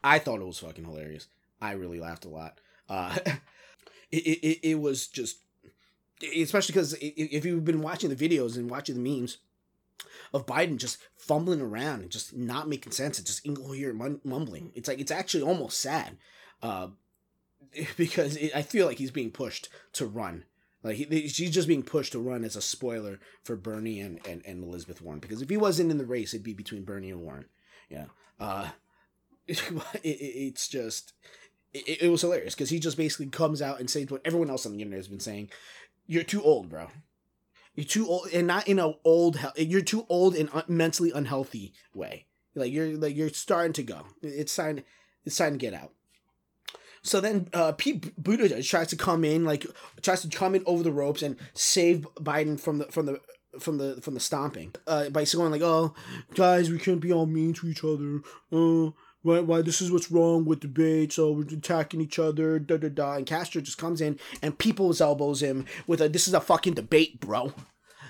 [0.04, 1.28] I thought it was fucking hilarious.
[1.62, 2.60] I really laughed a lot.
[2.90, 3.18] Uh
[4.12, 5.38] it, it, it was just
[6.36, 9.38] especially because if you've been watching the videos and watching the memes
[10.34, 14.72] of Biden just fumbling around and just not making sense and just incoherent mumbling.
[14.76, 16.17] It's like it's actually almost sad,
[16.62, 16.88] uh,
[17.98, 20.46] because it, I feel like he's being pushed to run.
[20.84, 24.41] Like he, she's just being pushed to run as a spoiler for Bernie and, and,
[24.46, 25.20] and Elizabeth Warren.
[25.20, 27.46] Because if he wasn't in the race, it'd be between Bernie and Warren.
[27.89, 28.06] Yeah.
[28.39, 28.70] Uh,
[29.48, 29.62] it,
[30.04, 31.13] it, it's just
[31.74, 34.65] it, it was hilarious because he just basically comes out and says what everyone else
[34.65, 35.50] on the internet has been saying.
[36.08, 36.88] You're too old, bro.
[37.76, 39.40] You're too old, and not in a old.
[39.56, 42.26] You're too old and a mentally unhealthy way.
[42.56, 44.06] Like you're like you're starting to go.
[44.22, 44.84] It's time.
[45.26, 45.94] It's time to get out.
[47.04, 49.66] So then uh, Pete Buttigieg tries to come in, like
[50.02, 53.20] tries to come in over the ropes and save Biden from the from the
[53.60, 55.94] from the from the stomping uh, by going like, "Oh,
[56.36, 58.22] guys, we can't be all mean to each other.
[58.52, 58.92] Uh,
[59.24, 62.90] why, why this is what's wrong with debate, so we're attacking each other, da da
[62.90, 63.14] da.
[63.14, 66.74] And Castro just comes in and people's elbows him with a this is a fucking
[66.74, 67.54] debate, bro.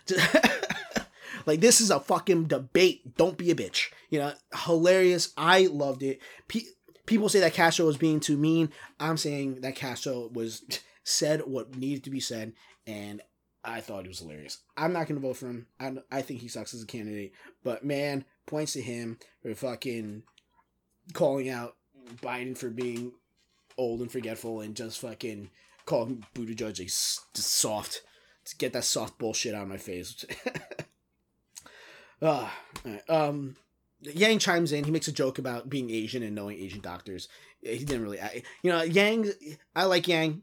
[1.46, 3.18] like this is a fucking debate.
[3.18, 3.90] Don't be a bitch.
[4.10, 4.34] You know,
[4.66, 5.34] hilarious.
[5.38, 6.20] I loved it.
[7.06, 8.72] People say that Castro was being too mean.
[9.00, 10.64] I'm saying that Castro was
[11.04, 12.54] said what needed to be said,
[12.88, 13.22] and
[13.66, 14.60] I thought it was hilarious.
[14.78, 15.68] I'm not gonna vote for him.
[15.80, 20.24] I I think he sucks as a candidate, but man, points to him for fucking
[21.14, 21.76] calling out
[22.22, 23.14] Biden for being
[23.78, 25.50] old and forgetful and just fucking
[25.86, 28.04] calling Buttigieg a soft
[28.46, 30.26] to get that soft bullshit out of my face.
[32.22, 32.50] uh,
[33.08, 33.56] um,
[34.02, 34.84] Yang chimes in.
[34.84, 37.28] He makes a joke about being Asian and knowing Asian doctors.
[37.62, 38.20] He didn't really,
[38.64, 39.32] you know, Yang.
[39.76, 40.42] I like Yang.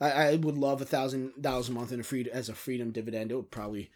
[0.00, 2.90] I, I would love a thousand dollars a month in a free as a freedom
[2.90, 3.30] dividend.
[3.30, 3.90] It would probably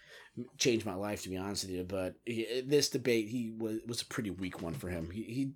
[0.58, 1.84] change my life, to be honest with you.
[1.84, 5.10] But he, this debate, he was was a pretty weak one for him.
[5.10, 5.52] He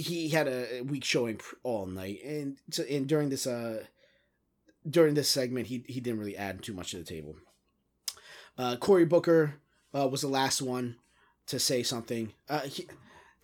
[0.00, 3.84] he had a weak showing all night, and so and during this uh
[4.88, 7.36] during this segment he he didn't really add too much to the table.
[8.58, 9.54] Uh, Cory Booker
[9.94, 10.96] uh, was the last one
[11.46, 12.32] to say something.
[12.48, 12.86] Uh, he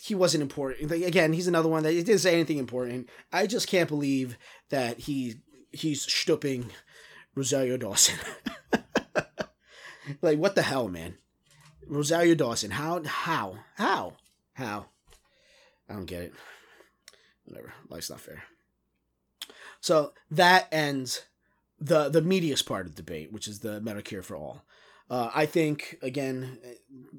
[0.01, 0.91] he wasn't important.
[0.91, 3.09] Again, he's another one that he didn't say anything important.
[3.33, 4.37] I just can't believe
[4.71, 5.37] that he
[5.71, 6.71] he's stooping
[7.35, 8.19] Rosario Dawson.
[10.23, 11.17] like what the hell, man?
[11.87, 14.15] Rosario Dawson, how how how
[14.55, 14.87] how?
[15.93, 16.33] I don't get it.
[17.45, 17.75] Whatever.
[17.91, 18.45] Life's not fair.
[19.81, 21.23] So that ends
[21.79, 24.65] the the meatiest part of the debate, which is the Medicare for all.
[25.11, 26.59] Uh, I think again,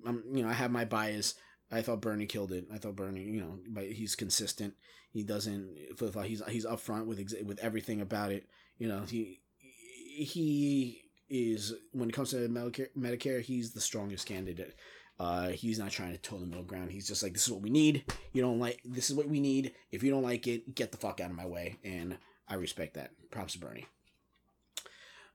[0.07, 1.35] I'm, you know, I have my bias.
[1.71, 2.65] I thought Bernie killed it.
[2.73, 4.73] I thought Bernie, you know, but he's consistent.
[5.11, 5.75] He doesn't.
[6.23, 8.47] He's he's upfront with with everything about it.
[8.79, 12.87] You know, he he is when it comes to Medicare.
[12.97, 14.75] Medicare, he's the strongest candidate.
[15.19, 16.91] Uh, he's not trying to toe the middle ground.
[16.91, 18.03] He's just like, this is what we need.
[18.33, 19.73] You don't like this is what we need.
[19.91, 21.77] If you don't like it, get the fuck out of my way.
[21.83, 23.11] And I respect that.
[23.31, 23.87] Props to Bernie.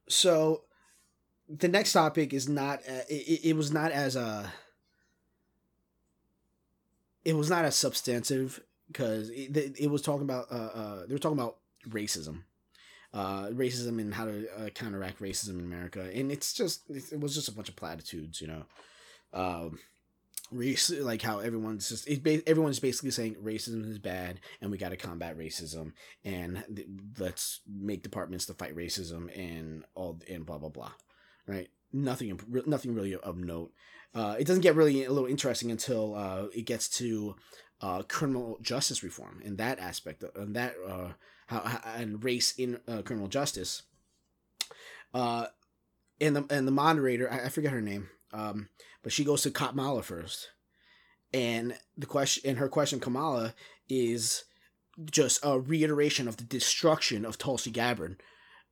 [0.09, 0.63] So,
[1.49, 2.81] the next topic is not.
[2.81, 4.21] Uh, it, it was not as a.
[4.21, 4.47] Uh,
[7.25, 10.47] it was not as substantive because it, it was talking about.
[10.51, 12.43] Uh, uh, they were talking about racism
[13.15, 16.11] uh, racism and how to uh, counteract racism in America.
[16.15, 18.65] And it's just, it was just a bunch of platitudes, you know
[19.33, 19.79] um,
[20.51, 24.89] race like how everyone's just it, everyone's basically saying racism is bad and we got
[24.91, 25.93] to combat racism
[26.25, 26.89] and th-
[27.19, 30.93] let's make departments to fight racism and all and blah blah blah
[31.49, 31.71] right?
[31.93, 33.73] Nothing nothing really of note.
[34.15, 37.35] Uh, it doesn't get really a little interesting until uh, it gets to
[37.81, 41.13] uh, criminal justice reform and that aspect and that uh,
[41.47, 43.83] how, how and race in uh, criminal justice.
[45.15, 45.47] Uh
[46.21, 48.69] and the and the moderator, I, I forget her name, um,
[49.03, 50.51] but she goes to Kamala first,
[51.33, 53.55] and the question and her question Kamala
[53.89, 54.45] is
[55.11, 58.21] just a reiteration of the destruction of Tulsi Gabbard,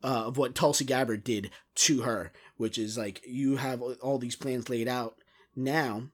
[0.03, 4.37] uh, of what Tulsi Gabbard did to her, which is like you have all these
[4.37, 5.17] plans laid out
[5.55, 6.05] now,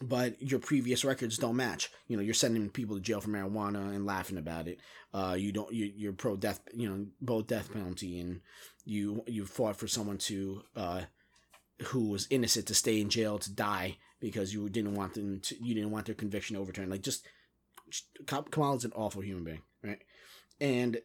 [0.00, 1.90] but your previous records don't match.
[2.08, 4.78] You know, you're sending people to jail for marijuana and laughing about it.
[5.12, 5.72] Uh, you don't.
[5.72, 6.60] You, you're pro death.
[6.72, 8.40] You know, both death penalty, and
[8.84, 11.02] you you fought for someone to uh,
[11.86, 15.62] who was innocent to stay in jail to die because you didn't want them to.
[15.62, 16.90] You didn't want their conviction overturned.
[16.90, 17.26] Like just,
[18.26, 20.00] Kamala's an awful human being, right?
[20.60, 21.00] And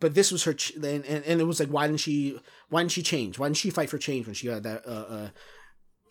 [0.00, 2.38] but this was her ch- and, and and it was like why didn't she
[2.70, 4.90] why didn't she change why didn't she fight for change when she had that uh,
[4.90, 5.28] uh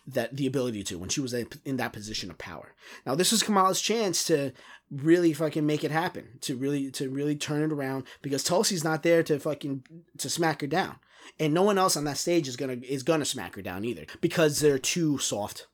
[0.08, 2.76] that the ability to when she was in that position of power.
[3.06, 4.54] Now this was Kamala's chance to
[4.92, 9.04] really fucking make it happen, to really to really turn it around because Tulsi's not
[9.04, 9.84] there to fucking
[10.20, 10.98] to smack her down.
[11.40, 14.06] And no one else on that stage is gonna is gonna smack her down either
[14.22, 15.68] because they're too soft.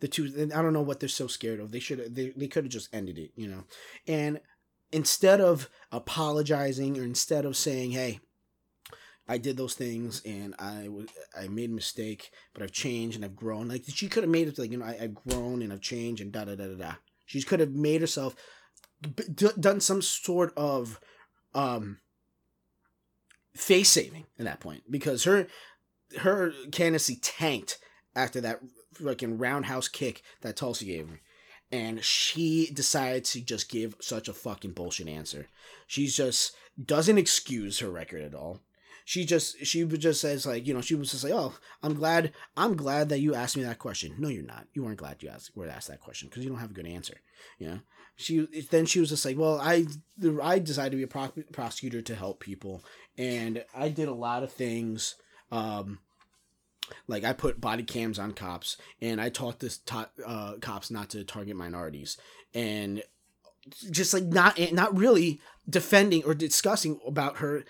[0.00, 1.72] The two I don't know what they're so scared of.
[1.72, 3.64] They should they, they could have just ended it, you know.
[4.06, 4.40] And
[4.92, 8.20] instead of apologizing or instead of saying, "Hey,
[9.26, 11.06] I did those things and I was
[11.38, 13.68] I made a mistake, but I've changed and I've grown.
[13.68, 16.20] Like she could have made it like you know I, have grown and I've changed
[16.20, 16.92] and da da da da da.
[17.24, 18.36] She could have made herself
[19.58, 21.00] done some sort of
[21.54, 22.00] um
[23.56, 25.46] face saving at that point because her
[26.18, 27.78] her candidacy tanked
[28.14, 28.60] after that
[28.94, 31.20] fucking roundhouse kick that Tulsi gave her.
[31.72, 35.48] And she decided to just give such a fucking bullshit answer.
[35.86, 38.60] She just doesn't excuse her record at all
[39.04, 42.32] she just she just says like you know she was just like oh i'm glad
[42.56, 45.28] i'm glad that you asked me that question no you're not you weren't glad you
[45.28, 47.20] asked were asked that question because you don't have a good answer
[47.58, 47.80] you know
[48.16, 49.84] she then she was just like well i
[50.42, 52.84] i decided to be a pro- prosecutor to help people
[53.18, 55.16] and i did a lot of things
[55.50, 55.98] um
[57.06, 61.10] like I put body cams on cops, and I taught this to- uh, cops not
[61.10, 62.16] to target minorities,
[62.52, 63.02] and
[63.90, 67.64] just like not not really defending or discussing about her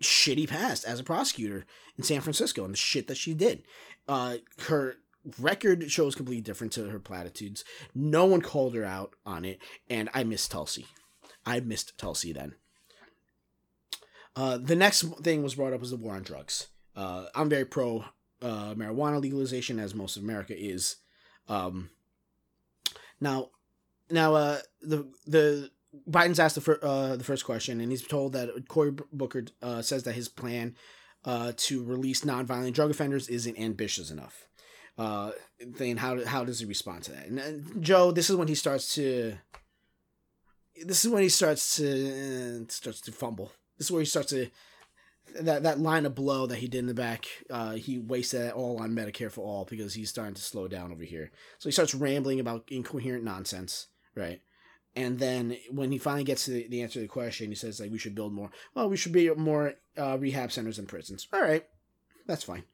[0.00, 1.64] shitty past as a prosecutor
[1.96, 3.62] in San Francisco and the shit that she did.
[4.08, 4.96] Uh, her
[5.38, 7.64] record shows completely different to her platitudes.
[7.94, 10.86] No one called her out on it, and I missed Tulsi.
[11.44, 12.54] I missed Tulsi then.
[14.34, 16.68] Uh, the next thing was brought up was the war on drugs.
[16.96, 18.04] Uh, I'm very pro
[18.40, 20.96] uh, marijuana legalization, as most of America is.
[21.48, 21.90] Um,
[23.20, 23.50] now,
[24.10, 25.70] now, uh, the the
[26.10, 29.82] Biden's asked the, fir- uh, the first question, and he's told that Cory Booker uh,
[29.82, 30.74] says that his plan
[31.24, 34.48] uh, to release nonviolent drug offenders isn't ambitious enough.
[34.98, 37.26] Uh, then how how does he respond to that?
[37.26, 39.34] And, and Joe, this is when he starts to.
[40.84, 43.52] This is when he starts to starts to fumble.
[43.78, 44.48] This is where he starts to
[45.40, 47.26] that that line of blow that he did in the back.
[47.48, 50.92] Uh, he wasted it all on Medicare for all because he's starting to slow down
[50.92, 51.30] over here.
[51.58, 54.40] So he starts rambling about incoherent nonsense, right?
[54.94, 57.80] and then when he finally gets to the, the, answer to the question, he says
[57.80, 58.50] like we should build more.
[58.74, 61.28] Well, we should be more uh, rehab centers and prisons.
[61.32, 61.64] All right,
[62.26, 62.64] that's fine.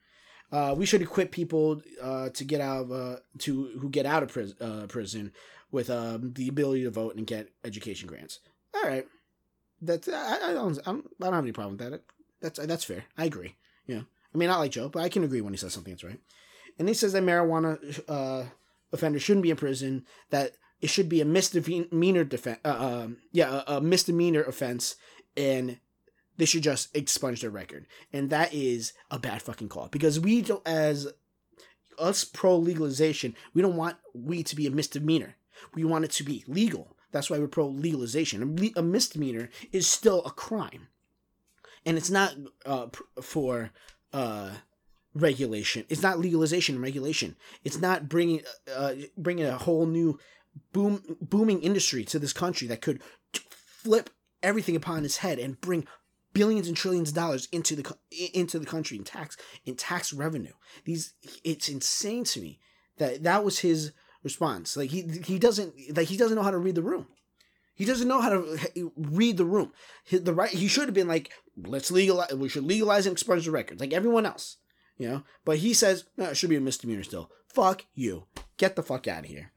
[0.51, 4.23] Uh, we should equip people uh, to get out of uh, to who get out
[4.23, 5.33] of pris- uh, prison
[5.71, 8.41] with um, the ability to vote and get education grants.
[8.75, 9.07] All right,
[9.83, 12.03] that's I, I don't I don't, I don't have any problem with that.
[12.41, 13.05] That's that's fair.
[13.17, 13.57] I agree.
[13.87, 14.03] Yeah,
[14.35, 16.21] I mean not like Joe, but I can agree when he says something that's right.
[16.79, 18.45] And he says that marijuana uh,
[18.93, 20.07] offenders shouldn't be in prison.
[20.31, 22.61] That it should be a misdemeanor defense.
[22.65, 24.97] Uh, um, yeah, a, a, misdemeanor offense,
[25.37, 25.79] and
[26.39, 27.87] they should just expunge their record.
[28.13, 31.09] And that is a bad fucking call because we don't, as
[31.99, 35.35] us pro legalization, we don't want weed to be a misdemeanor.
[35.75, 36.97] We want it to be legal.
[37.11, 38.73] That's why we're pro legalization.
[38.77, 40.89] A, misdemeanor is still a crime,
[41.85, 42.35] and it's not
[42.67, 42.87] uh,
[43.21, 43.71] for
[44.13, 44.51] uh,
[45.15, 45.85] regulation.
[45.89, 47.35] It's not legalization and regulation.
[47.65, 50.19] It's not bringing uh, bringing a whole new
[50.73, 53.01] boom booming industry to this country that could
[53.35, 54.11] flip
[54.43, 55.87] everything upon its head and bring
[56.33, 57.97] billions and trillions of dollars into the
[58.33, 60.53] into the country in tax in tax revenue.
[60.85, 61.15] These
[61.45, 62.61] it's insane to me
[62.99, 64.77] that that was his response.
[64.77, 67.07] Like he he doesn't like he doesn't know how to read the room.
[67.75, 69.73] He doesn't know how to read the room.
[70.05, 72.35] He, the right he should have been like, let's legalize.
[72.35, 74.57] We should legalize and expunge the records like everyone else,
[74.97, 75.23] you know.
[75.45, 77.31] But he says no, it should be a misdemeanor still.
[77.49, 78.25] Fuck you.
[78.57, 79.53] Get the fuck out of here.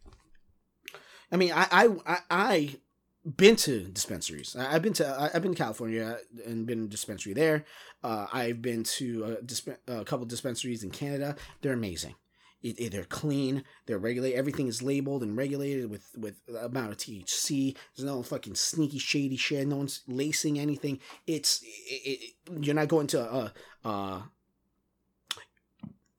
[1.31, 2.75] I mean, I I I, I
[3.23, 4.55] been to dispensaries.
[4.55, 7.65] I, have been to I, have been to California and been to dispensary there.
[8.03, 11.35] Uh, I've been to a, disp- a couple dispensaries in Canada.
[11.61, 12.15] They're amazing.
[12.63, 13.63] It, it, they're clean.
[13.85, 14.37] They're regulated.
[14.37, 17.75] Everything is labeled and regulated with with amount of THC.
[17.95, 19.67] There's no fucking sneaky shady shit.
[19.67, 20.99] No one's lacing anything.
[21.25, 23.53] It's it, you're not going to a,
[23.83, 24.23] a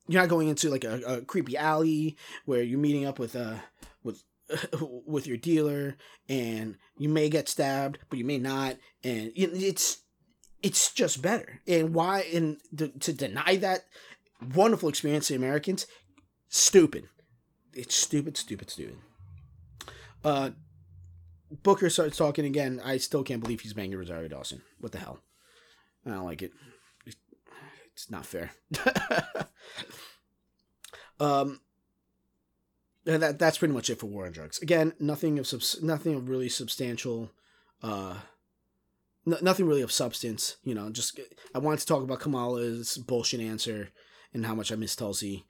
[0.08, 3.56] you're not going into like a, a creepy alley where you're meeting up with uh
[4.02, 4.24] with
[5.06, 5.96] with your dealer
[6.28, 9.98] and you may get stabbed but you may not and it's
[10.62, 11.60] it's just better.
[11.66, 13.84] And why and to, deny that
[14.54, 15.86] wonderful experience to americans
[16.48, 17.08] stupid.
[17.74, 18.96] It's stupid stupid stupid.
[20.24, 20.50] Uh
[21.62, 22.80] booker starts talking again.
[22.84, 24.62] I still can't believe he's banging rosario dawson.
[24.80, 25.20] What the hell?
[26.06, 26.52] I don't like it.
[27.94, 28.50] It's not fair.
[31.20, 31.60] Um
[33.04, 34.60] that that's pretty much it for war on drugs.
[34.60, 37.30] Again, nothing of subs- nothing of really substantial,
[37.82, 38.16] uh,
[39.26, 40.56] n- nothing really of substance.
[40.62, 41.18] You know, just
[41.54, 43.88] I wanted to talk about Kamala's bullshit answer
[44.32, 45.44] and how much I miss Tulsi.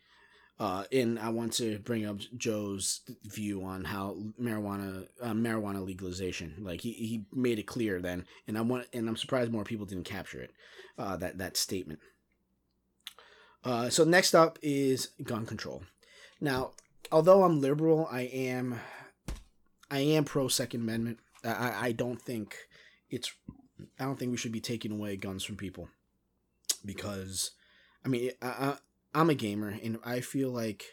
[0.59, 6.55] Uh, and I want to bring up Joe's view on how marijuana uh, marijuana legalization.
[6.61, 9.87] Like he, he made it clear then, and I want and I'm surprised more people
[9.87, 10.53] didn't capture it.
[10.99, 12.01] Uh, that that statement.
[13.65, 15.83] Uh, so next up is gun control.
[16.41, 16.73] Now
[17.13, 18.81] although I'm liberal, I am
[19.91, 21.19] I am pro Second Amendment.
[21.45, 22.57] I I don't think
[23.11, 23.33] it's
[24.01, 25.89] I don't think we should be taking away guns from people
[26.85, 27.53] because
[28.05, 28.77] I mean I, I
[29.15, 30.85] I'm a gamer and I feel like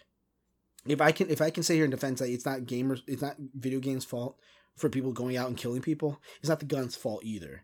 [0.86, 3.22] if I can if I can say here in defense that it's not gamers it's
[3.22, 4.38] not video games fault
[4.76, 7.63] for people going out and killing people it's not the guns fault either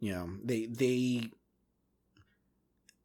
[0.00, 1.30] you know they they,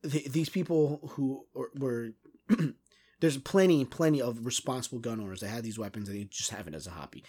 [0.03, 1.45] they these people who
[1.75, 2.11] were
[3.19, 6.67] there's plenty, plenty of responsible gun owners that have these weapons and they just have
[6.67, 7.23] it as a hobby.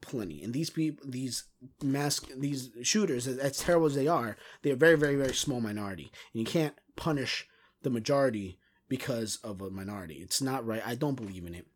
[0.00, 0.42] Plenty.
[0.42, 1.44] And these people, these
[1.82, 6.10] mask, these shooters, as terrible as they are, they're a very, very, very small minority.
[6.32, 7.46] And you can't punish
[7.82, 8.58] the majority
[8.88, 10.16] because of a minority.
[10.16, 10.82] It's not right.
[10.86, 11.66] I don't believe in it.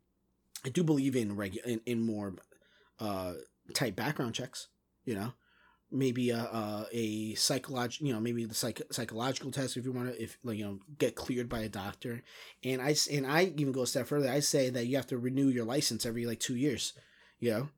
[0.63, 2.35] I do believe in regu- in, in more
[2.99, 3.33] uh,
[3.73, 4.67] tight background checks.
[5.03, 5.33] You know,
[5.91, 10.13] maybe a a, a psychological you know maybe the psych- psychological test if you want
[10.13, 12.23] to if like you know get cleared by a doctor.
[12.63, 14.29] And i and i even go a step further.
[14.29, 16.93] I say that you have to renew your license every like two years
[17.39, 17.69] you know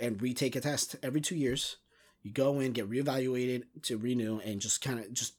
[0.00, 1.76] and retake a test every two years.
[2.22, 5.34] You go in get reevaluated to renew and just kind of just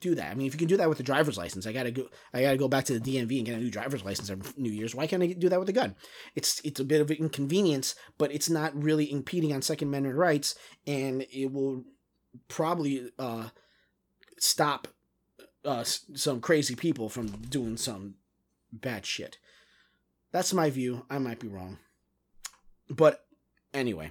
[0.00, 0.30] do that.
[0.30, 2.08] I mean, if you can do that with a driver's license, I gotta go.
[2.32, 4.70] I gotta go back to the DMV and get a new driver's license every New
[4.70, 4.94] Year's.
[4.94, 5.94] Why can't I do that with a gun?
[6.34, 10.54] It's it's a bit of inconvenience, but it's not really impeding on Second Amendment rights,
[10.86, 11.84] and it will
[12.48, 13.48] probably uh,
[14.38, 14.88] stop
[15.64, 18.14] uh, some crazy people from doing some
[18.72, 19.38] bad shit.
[20.32, 21.04] That's my view.
[21.10, 21.78] I might be wrong,
[22.88, 23.24] but
[23.74, 24.10] anyway.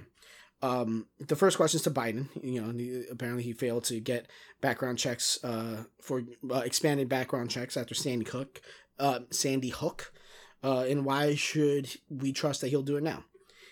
[0.62, 2.28] Um, the first question is to Biden.
[2.40, 4.28] You know, apparently he failed to get
[4.60, 8.60] background checks uh, for uh, expanded background checks after Sandy Hook.
[8.98, 10.12] Uh, Sandy Hook,
[10.62, 13.24] uh, and why should we trust that he'll do it now?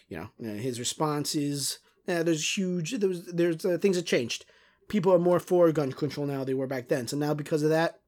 [0.08, 1.78] You know, his response is,
[2.08, 2.98] "Yeah, there's huge.
[2.98, 4.44] There's there's uh, things have changed.
[4.88, 7.06] People are more for gun control now than they were back then.
[7.06, 8.00] So now because of that,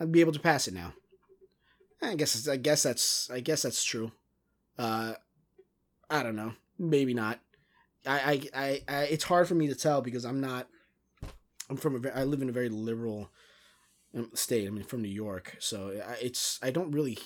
[0.00, 0.94] I'd be able to pass it now.
[2.00, 4.12] I guess I guess that's I guess that's true.
[4.78, 5.14] Uh,
[6.08, 6.54] I don't know.
[6.78, 7.40] Maybe not.
[8.06, 10.68] I, I, I, it's hard for me to tell because I'm not.
[11.70, 12.08] I'm from a.
[12.10, 13.30] I live in a very liberal
[14.14, 14.66] um, state.
[14.66, 16.58] I mean, from New York, so it's.
[16.62, 17.18] I don't really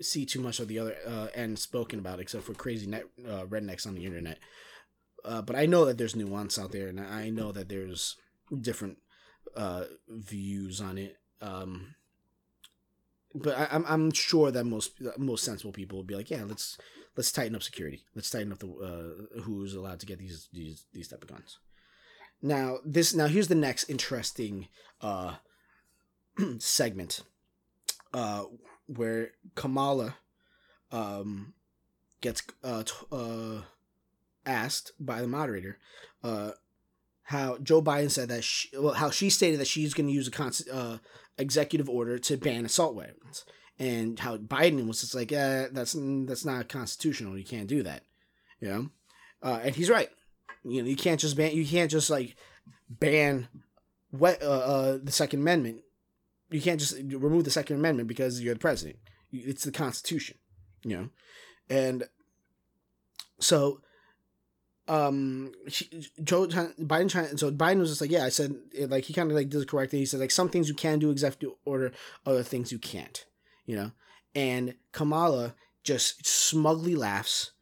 [0.00, 3.44] see too much of the other uh, end spoken about, except for crazy net uh,
[3.44, 4.38] rednecks on the internet.
[5.24, 8.16] Uh, but I know that there's nuance out there, and I know that there's
[8.60, 8.98] different
[9.56, 11.16] uh, views on it.
[11.40, 11.94] Um,
[13.34, 16.78] but I, I'm I'm sure that most most sensible people would be like, yeah, let's
[17.16, 18.04] let's tighten up security.
[18.14, 21.58] Let's tighten up the uh, who's allowed to get these these these type of guns.
[22.42, 24.68] Now this now here's the next interesting
[25.00, 25.36] uh,
[26.58, 27.22] segment
[28.12, 28.44] uh,
[28.86, 30.16] where Kamala
[30.92, 31.54] um,
[32.20, 33.62] gets uh, t- uh,
[34.46, 35.78] asked by the moderator
[36.22, 36.52] uh,
[37.24, 40.28] how Joe Biden said that she, well how she stated that she's going to use
[40.28, 40.98] a uh,
[41.38, 43.44] executive order to ban assault weapons
[43.78, 47.36] and how Biden was just like, eh, that's that's not constitutional.
[47.36, 48.02] You can't do that,
[48.60, 48.90] you know.
[49.42, 50.08] Uh, and he's right.
[50.64, 51.52] You know, you can't just ban.
[51.54, 52.36] You can't just like
[52.88, 53.48] ban
[54.10, 55.82] what uh, uh, the Second Amendment.
[56.50, 58.98] You can't just remove the Second Amendment because you're the president.
[59.32, 60.38] It's the Constitution,
[60.84, 61.08] you know,
[61.68, 62.04] and
[63.40, 63.80] so
[64.86, 65.52] um
[66.22, 68.54] Joe Biden trying so Biden was just like yeah I said
[68.88, 70.98] like he kind of like did it correctly he said like some things you can
[70.98, 71.92] do executive order
[72.26, 73.24] other things you can't
[73.66, 73.92] you know,
[74.34, 77.52] and Kamala just smugly laughs.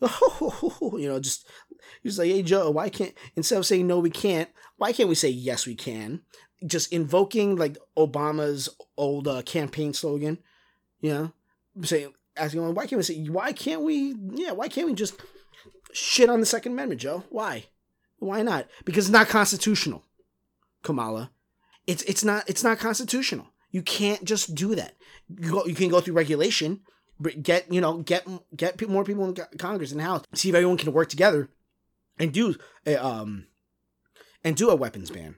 [0.00, 1.46] you know, just
[2.02, 5.14] he's like, "Hey Joe, why can't instead of saying no, we can't, why can't we
[5.14, 6.22] say yes, we can?"
[6.66, 10.38] Just invoking like Obama's old uh, campaign slogan,
[11.00, 11.32] you know,
[11.82, 13.24] saying asking, "Why can't we say?
[13.26, 14.14] Why can't we?
[14.34, 15.20] Yeah, why can't we just
[15.92, 17.24] shit on the Second Amendment, Joe?
[17.30, 17.66] Why?
[18.18, 18.68] Why not?
[18.84, 20.04] Because it's not constitutional,
[20.82, 21.30] Kamala.
[21.86, 23.48] It's it's not it's not constitutional.
[23.70, 24.94] You can't just do that.
[25.28, 26.80] You, go, you can go through regulation,
[27.18, 30.24] but get you know get get more people in Congress and House.
[30.34, 31.48] See if everyone can work together
[32.18, 32.56] and do
[32.86, 33.46] a, um
[34.42, 35.36] and do a weapons ban.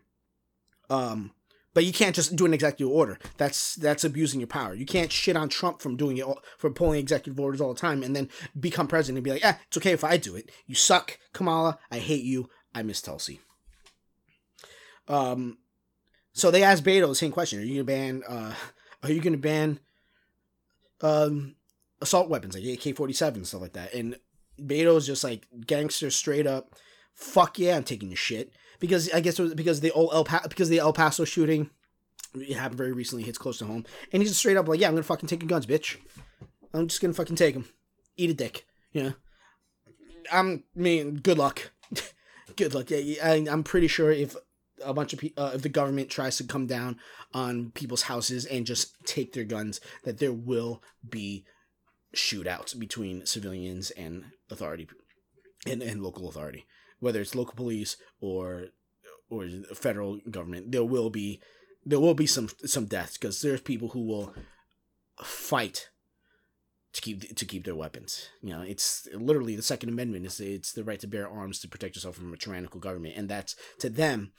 [0.88, 1.32] Um,
[1.74, 3.18] but you can't just do an executive order.
[3.38, 4.74] That's that's abusing your power.
[4.74, 7.80] You can't shit on Trump from doing it all, for pulling executive orders all the
[7.80, 8.28] time and then
[8.58, 10.50] become president and be like, "Yeah, it's okay if I do it.
[10.66, 11.78] You suck, Kamala.
[11.90, 12.50] I hate you.
[12.74, 13.40] I miss Tulsi."
[15.08, 15.58] Um,
[16.32, 18.22] so they asked Beto the same question: Are you gonna ban?
[18.28, 18.54] Uh,
[19.02, 19.80] are you gonna ban
[21.00, 21.56] um
[22.00, 23.94] assault weapons like AK forty seven stuff like that?
[23.94, 24.16] And
[24.60, 26.74] Beto's just like gangster straight up.
[27.14, 30.24] Fuck yeah, I'm taking the shit because I guess it was because the old El
[30.24, 31.70] pa- because the El Paso shooting
[32.34, 34.88] it happened very recently, hits close to home, and he's just straight up like, yeah,
[34.88, 35.96] I'm gonna fucking take your guns, bitch.
[36.72, 37.68] I'm just gonna fucking take them.
[38.16, 39.14] Eat a dick, know.
[40.30, 41.72] I'm mean, good luck.
[42.56, 42.90] good luck.
[42.90, 44.36] Yeah, I, I'm pretty sure if
[44.84, 46.98] a bunch of people, uh, if the government tries to come down
[47.34, 51.44] on people's houses and just take their guns, that there will be
[52.14, 54.88] shootouts between civilians and authority
[55.66, 56.66] and, and local authority
[57.02, 58.66] whether it's local police or
[59.28, 61.40] or federal government, there will be
[61.84, 64.32] there will be some some deaths because there's people who will
[65.20, 65.90] fight
[66.92, 68.28] to keep to keep their weapons.
[68.40, 71.68] You know, it's literally the Second Amendment is it's the right to bear arms to
[71.68, 74.30] protect yourself from a tyrannical government, and that's to them,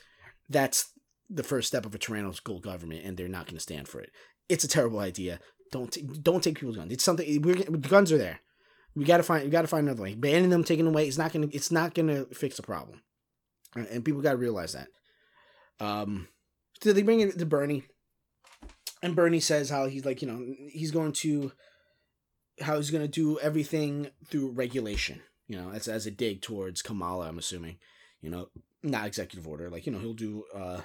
[0.49, 0.91] that's
[1.29, 4.11] the first step of a tyrannical government, and they're not going to stand for it.
[4.49, 5.39] It's a terrible idea.
[5.71, 6.91] Don't t- don't take people's guns.
[6.91, 7.41] It's something.
[7.41, 8.39] We're, guns are there.
[8.95, 10.13] We gotta find we gotta find another way.
[10.13, 13.01] Banning them, taking them away, it's not gonna it's not gonna fix the problem,
[13.75, 14.89] and people gotta realize that.
[15.79, 16.27] Um,
[16.83, 17.85] so they bring it to Bernie,
[19.01, 21.51] and Bernie says how he's like you know he's going to
[22.61, 25.21] how he's going to do everything through regulation.
[25.47, 27.77] You know, as as a dig towards Kamala, I'm assuming.
[28.21, 28.49] You know,
[28.83, 29.69] not executive order.
[29.69, 30.81] Like you know, he'll do uh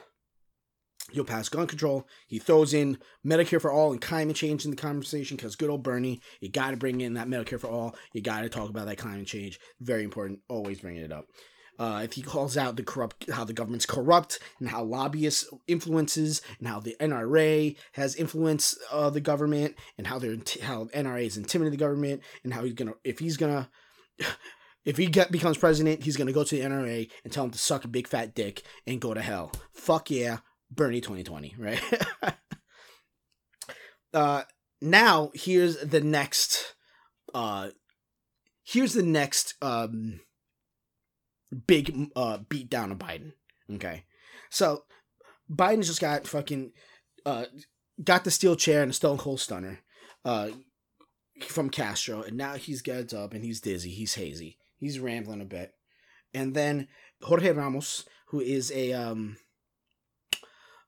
[1.12, 2.06] He'll pass gun control.
[2.26, 5.82] He throws in Medicare for all and climate change in the conversation because good old
[5.82, 7.96] Bernie, you got to bring in that Medicare for all.
[8.12, 9.58] You got to talk about that climate change.
[9.80, 10.40] Very important.
[10.48, 11.26] Always bringing it up.
[11.78, 16.42] Uh, if he calls out the corrupt, how the government's corrupt, and how lobbyists influences,
[16.58, 21.36] and how the NRA has influenced uh, the government, and how they're how NRA is
[21.36, 23.70] intimidating the government, and how he's gonna if he's gonna
[24.88, 27.58] if he get, becomes president, he's gonna go to the NRA and tell him to
[27.58, 29.52] suck a big fat dick and go to hell.
[29.74, 30.38] Fuck yeah,
[30.70, 31.82] Bernie 2020, right?
[34.14, 34.44] uh,
[34.80, 36.74] now here's the next
[37.34, 37.68] uh
[38.64, 40.20] here's the next um
[41.66, 43.32] big uh beat down of Biden.
[43.70, 44.04] Okay.
[44.48, 44.84] So
[45.52, 46.72] Biden just got fucking
[47.26, 47.44] uh
[48.02, 49.80] got the steel chair and the stone cold stunner
[50.24, 50.48] uh
[51.42, 54.56] from Castro and now he's gets up and he's dizzy, he's hazy.
[54.78, 55.72] He's rambling a bit.
[56.34, 56.88] And then
[57.22, 59.36] Jorge Ramos, who is a um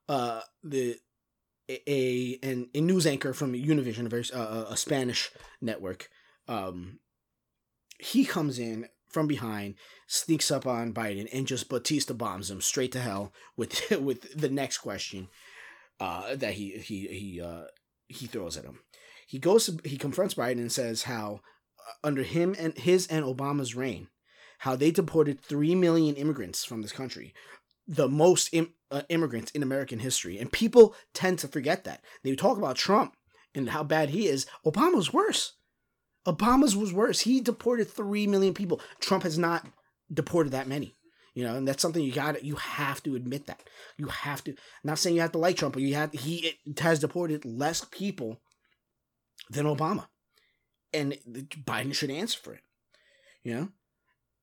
[0.07, 0.97] uh, the
[1.69, 5.31] a an, a news anchor from Univision, a very uh, a Spanish
[5.61, 6.09] network.
[6.47, 6.99] Um,
[7.97, 9.75] he comes in from behind,
[10.07, 14.49] sneaks up on Biden, and just Batista bombs him straight to hell with with the
[14.49, 15.29] next question
[15.99, 17.63] uh, that he he he uh,
[18.07, 18.79] he throws at him.
[19.27, 21.39] He goes he confronts Biden and says how
[22.03, 24.07] under him and his and Obama's reign,
[24.59, 27.33] how they deported three million immigrants from this country,
[27.87, 30.37] the most Im- uh, immigrants in American history.
[30.37, 32.03] And people tend to forget that.
[32.23, 33.15] They talk about Trump
[33.55, 34.45] and how bad he is.
[34.65, 35.53] Obama's worse.
[36.27, 37.21] Obama's was worse.
[37.21, 38.79] He deported 3 million people.
[38.99, 39.65] Trump has not
[40.13, 40.95] deported that many.
[41.33, 43.61] You know, and that's something you got you have to admit that.
[43.97, 46.99] You have to not saying you have to like Trump, but you have he has
[46.99, 48.41] deported less people
[49.49, 50.07] than Obama.
[50.93, 51.17] And
[51.65, 52.61] Biden should answer for it.
[53.43, 53.69] You know?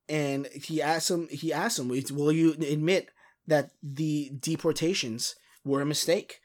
[0.09, 3.11] And he asked him he asked him, "Will you admit
[3.49, 5.35] that the deportations
[5.65, 6.41] were a mistake.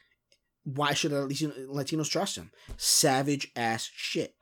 [0.63, 2.51] Why should Latinos trust him?
[2.77, 4.35] Savage ass shit.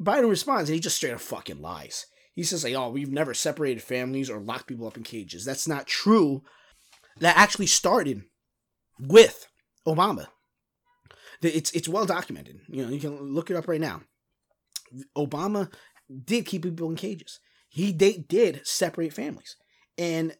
[0.00, 2.06] Biden responds and he just straight up fucking lies.
[2.34, 5.68] He says like, "Oh, we've never separated families or locked people up in cages." That's
[5.68, 6.42] not true.
[7.18, 8.24] That actually started
[8.98, 9.46] with
[9.86, 10.28] Obama.
[11.42, 12.60] It's it's well documented.
[12.68, 14.02] You know, you can look it up right now.
[15.16, 15.72] Obama
[16.24, 17.40] did keep people in cages.
[17.68, 19.56] He they did separate families,
[19.96, 20.36] and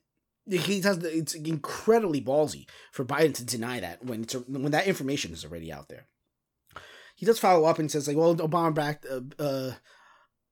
[0.47, 5.33] he does it's incredibly ballsy for Biden to deny that when it's when that information
[5.33, 6.07] is already out there.
[7.15, 9.73] He does follow up and says like, well, Obama backed uh, uh,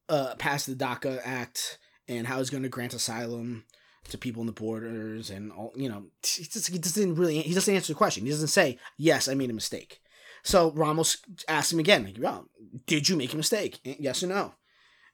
[0.09, 3.65] uh, passed the DACA Act and how he's going to grant asylum
[4.09, 5.73] to people in the borders and all.
[5.75, 8.25] You know, he, just, he doesn't really he doesn't answer the question.
[8.25, 10.01] He doesn't say yes, I made a mistake.
[10.43, 11.19] So Ramos
[11.49, 12.49] asked him again, like, well,
[12.87, 13.79] did you make a mistake?
[13.85, 14.55] Yes or no?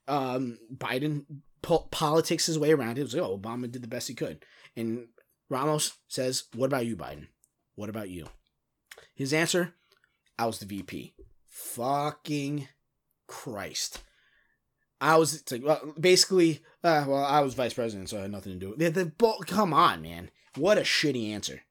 [0.09, 1.25] Um, Biden
[1.63, 3.01] po- politics his way around it.
[3.01, 4.45] It was like, oh, Obama did the best he could.
[4.77, 5.09] And
[5.49, 7.29] Ramos says, What about you, Biden?
[7.75, 8.27] What about you?
[9.15, 9.75] His answer,
[10.39, 11.15] I was the VP.
[11.49, 12.69] Fucking
[13.27, 14.03] Christ.
[15.01, 18.55] I was like, well, basically, uh, well, I was vice president, so I had nothing
[18.55, 18.95] to do with it.
[18.95, 20.31] The, the, come on, man.
[20.57, 21.63] What a shitty answer.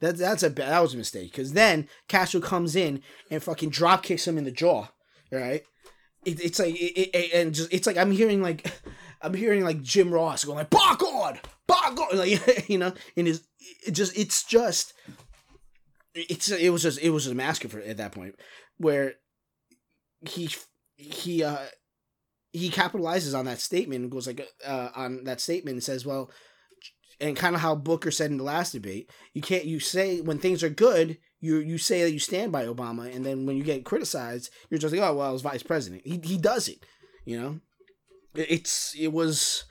[0.00, 4.02] That, that's a that was a mistake because then Castro comes in and fucking drop
[4.02, 4.88] kicks him in the jaw,
[5.32, 5.62] right?
[6.24, 8.70] It, it's like it, it, and just it's like I'm hearing like
[9.22, 13.26] I'm hearing like Jim Ross going like "By God, by God," like you know, in
[13.26, 13.42] his
[13.86, 14.94] it just it's just
[16.14, 18.36] it's it was just it was a massacre at that point
[18.76, 19.14] where
[20.28, 20.48] he
[20.96, 21.66] he uh
[22.52, 26.30] he capitalizes on that statement and goes like uh, on that statement and says, well,
[27.20, 30.38] and kind of how Booker said in the last debate, you can't you say when
[30.38, 33.64] things are good, you you say that you stand by Obama, and then when you
[33.64, 36.02] get criticized, you're just like, oh well, I was vice president.
[36.04, 36.84] He he does it,
[37.24, 37.60] you know.
[38.34, 39.64] It's it was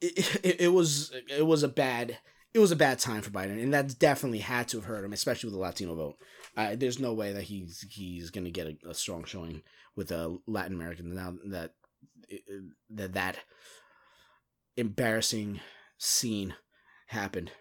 [0.00, 2.18] it, it, was it was a bad
[2.52, 5.12] it was a bad time for Biden, and that's definitely had to have hurt him,
[5.12, 6.16] especially with the Latino vote.
[6.56, 9.62] Uh, there's no way that he's he's going to get a, a, strong showing
[9.94, 11.74] with a Latin American now that
[12.90, 13.36] that that
[14.76, 15.60] embarrassing
[16.00, 16.54] scene
[17.08, 17.52] happened.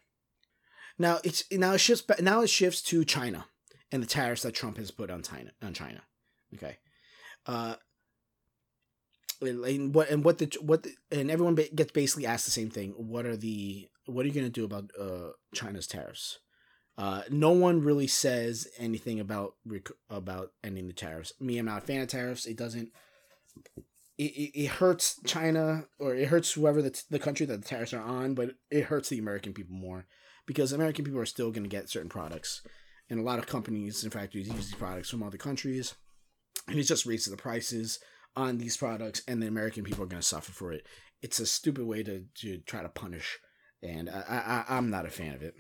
[0.98, 3.46] Now it's now it shifts now it shifts to China
[3.92, 6.02] and the tariffs that Trump has put on China on China.
[6.56, 6.78] Okay.
[7.46, 7.76] Uh
[9.42, 12.92] and what and what the what the, and everyone gets basically asked the same thing.
[12.98, 16.40] What are the what are you going to do about uh China's tariffs?
[16.98, 19.54] Uh, no one really says anything about
[20.10, 21.32] about ending the tariffs.
[21.40, 22.46] Me, I'm not a fan of tariffs.
[22.46, 22.90] It doesn't.
[24.20, 28.04] It, it, hurts China or it hurts whoever the, the country that the tariffs are
[28.04, 30.08] on, but it hurts the American people more
[30.46, 32.62] because American people are still going to get certain products,
[33.10, 35.96] and a lot of companies and factories use these products from other countries,
[36.68, 38.00] and it just raises the prices
[38.36, 40.86] on these products, and the American people are going to suffer for it.
[41.22, 43.40] It's a stupid way to, to try to punish,
[43.82, 45.54] and I, I I'm not a fan of it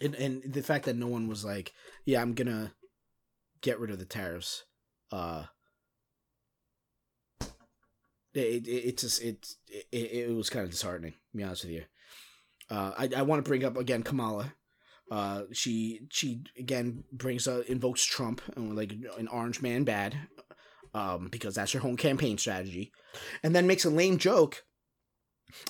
[0.00, 1.72] and and the fact that no one was like,
[2.04, 2.72] yeah, I'm gonna
[3.60, 4.64] get rid of the tariffs.
[5.12, 5.44] Uh,
[8.34, 11.12] it, it, it just it, it it was kind of disheartening.
[11.12, 11.84] To be honest with you,
[12.70, 14.54] uh, I I want to bring up again Kamala.
[15.10, 20.16] Uh, she she again brings uh invokes Trump and like an orange man bad,
[20.94, 22.92] um, because that's her home campaign strategy,
[23.42, 24.64] and then makes a lame joke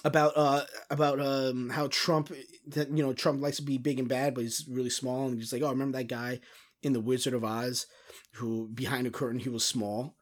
[0.05, 2.31] about uh about um how Trump
[2.67, 5.39] that you know Trump likes to be big and bad, but he's really small, and
[5.39, 6.41] he's like, oh, remember that guy
[6.83, 7.87] in the Wizard of Oz
[8.35, 10.17] who behind the curtain he was small.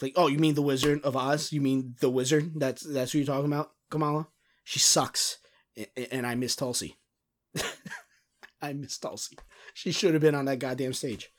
[0.00, 1.52] It's like, oh, you mean the Wizard of Oz?
[1.52, 2.52] You mean the Wizard?
[2.56, 4.28] That's that's who you're talking about, Kamala.
[4.64, 5.36] She sucks,
[6.10, 6.96] and I miss Tulsi.
[8.62, 9.36] I miss Tulsi.
[9.74, 11.30] She should have been on that goddamn stage.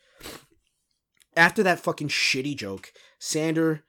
[1.35, 3.83] After that fucking shitty joke, Sander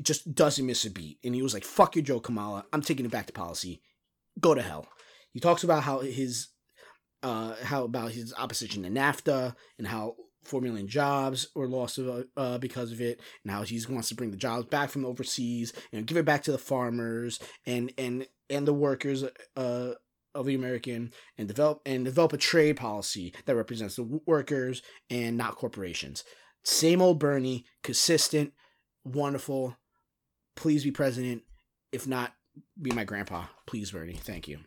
[0.00, 1.18] just doesn't miss a beat.
[1.24, 2.64] And he was like, fuck your Joe Kamala.
[2.72, 3.82] I'm taking it back to policy.
[4.38, 4.86] Go to hell.
[5.32, 6.46] He talks about how his
[7.24, 10.14] uh how about his opposition to NAFTA and how
[10.46, 11.98] four million jobs were lost
[12.36, 15.72] uh, because of it, and how he wants to bring the jobs back from overseas
[15.92, 19.24] and give it back to the farmers and and and the workers
[19.56, 19.92] uh,
[20.34, 25.36] of the American and develop and develop a trade policy that represents the workers and
[25.36, 26.24] not corporations.
[26.64, 28.52] Same old Bernie, consistent,
[29.04, 29.76] wonderful.
[30.54, 31.42] Please be president.
[31.92, 32.32] If not,
[32.80, 33.44] be my grandpa.
[33.66, 34.14] Please, Bernie.
[34.14, 34.60] Thank you.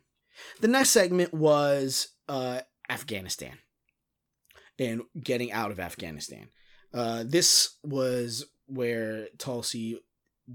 [0.62, 3.58] The next segment was uh, Afghanistan
[4.80, 6.48] and getting out of Afghanistan.
[6.94, 10.00] Uh, this was where Tulsi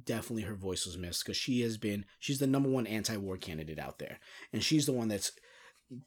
[0.04, 3.78] definitely her voice was missed because she has been she's the number one anti-war candidate
[3.78, 4.18] out there
[4.52, 5.30] and she's the one that's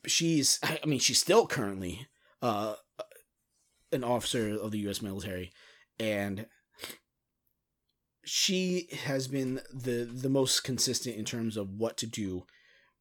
[0.05, 2.05] she's i mean she's still currently
[2.41, 2.75] uh
[3.93, 5.53] an officer of the u.s military
[5.97, 6.47] and
[8.25, 12.43] she has been the the most consistent in terms of what to do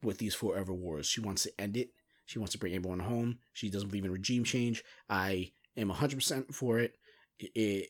[0.03, 1.07] with these forever wars.
[1.07, 1.91] She wants to end it.
[2.27, 3.39] She wants to bring everyone home.
[3.53, 4.85] She doesn't believe in regime change.
[5.09, 6.97] I am 100% for it.
[7.39, 7.89] it.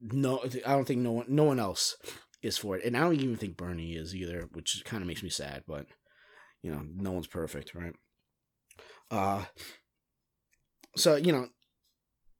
[0.00, 1.96] No I don't think no one no one else
[2.42, 2.84] is for it.
[2.84, 5.86] And I don't even think Bernie is either, which kind of makes me sad, but
[6.62, 7.94] you know, no one's perfect, right?
[9.10, 9.44] Uh
[10.96, 11.48] so, you know,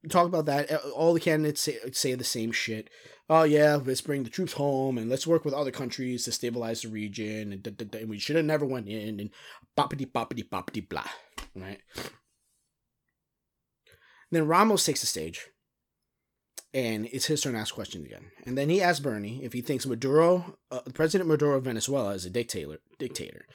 [0.08, 0.72] talk about that.
[0.94, 2.90] All the candidates say, say the same shit
[3.32, 6.82] oh yeah, let's bring the troops home and let's work with other countries to stabilize
[6.82, 9.30] the region and, da, da, da, and we should have never went in and
[9.76, 11.06] boppity boppity boppity blah,
[11.56, 11.80] right?
[14.30, 15.48] Then Ramos takes the stage,
[16.72, 18.30] and it's his turn to ask questions again.
[18.46, 22.24] And then he asks Bernie if he thinks Maduro, uh, President Maduro of Venezuela, is
[22.24, 22.80] a dictator.
[22.98, 23.46] Dictator.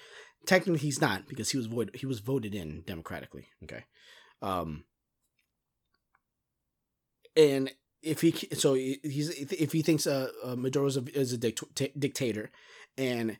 [0.45, 1.95] Technically, he's not because he was voted.
[1.95, 3.47] He was voted in democratically.
[3.63, 3.85] Okay.
[4.41, 4.83] Um,
[7.37, 7.71] and
[8.01, 11.99] if he so he's if he thinks uh, uh Maduro is a, is a dict-
[11.99, 12.51] dictator,
[12.97, 13.37] and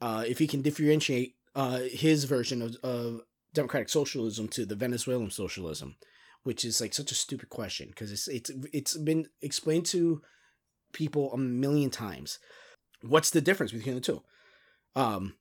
[0.00, 3.22] uh, if he can differentiate uh his version of, of
[3.54, 5.96] democratic socialism to the Venezuelan socialism,
[6.42, 10.22] which is like such a stupid question because it's it's it's been explained to
[10.92, 12.38] people a million times.
[13.02, 14.22] What's the difference between the two?
[14.96, 15.34] Um,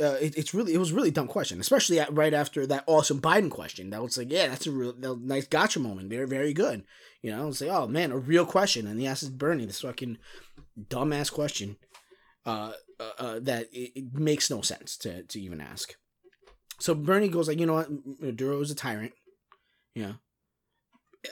[0.00, 3.20] uh, it, it's really it was really dumb question, especially at, right after that awesome
[3.20, 3.90] Biden question.
[3.90, 6.10] That was like, yeah, that's a real that nice gotcha moment.
[6.10, 6.84] Very very good.
[7.22, 10.18] You know, it's like, oh man, a real question, and he asks Bernie this fucking
[10.88, 11.76] dumbass question,
[12.46, 15.94] uh, uh, uh that it, it, makes no sense to to even ask.
[16.78, 17.90] So Bernie goes like, you know what,
[18.20, 19.12] Maduro is a tyrant.
[19.96, 20.14] Know,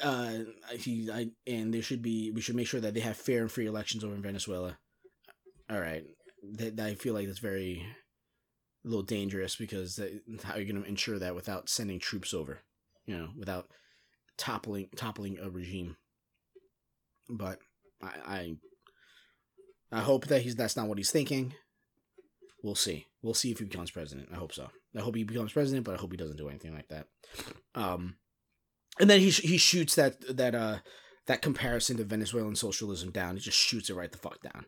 [0.02, 0.38] uh,
[0.76, 3.50] he I and there should be we should make sure that they have fair and
[3.50, 4.76] free elections over in Venezuela.
[5.70, 6.04] All right,
[6.54, 7.86] that I feel like that's very
[8.86, 10.00] a little dangerous because
[10.44, 12.60] how are you going to ensure that without sending troops over,
[13.04, 13.68] you know, without
[14.38, 15.96] toppling toppling a regime.
[17.28, 17.58] But
[18.00, 18.56] I
[19.92, 21.54] I, I hope that he's that's not what he's thinking.
[22.62, 23.06] We'll see.
[23.22, 24.28] We'll see if he becomes president.
[24.32, 24.68] I hope so.
[24.96, 27.06] I hope he becomes president, but I hope he doesn't do anything like that.
[27.74, 28.16] Um,
[29.00, 30.78] and then he he shoots that that uh
[31.26, 33.34] that comparison to Venezuelan socialism down.
[33.34, 34.66] He just shoots it right the fuck down.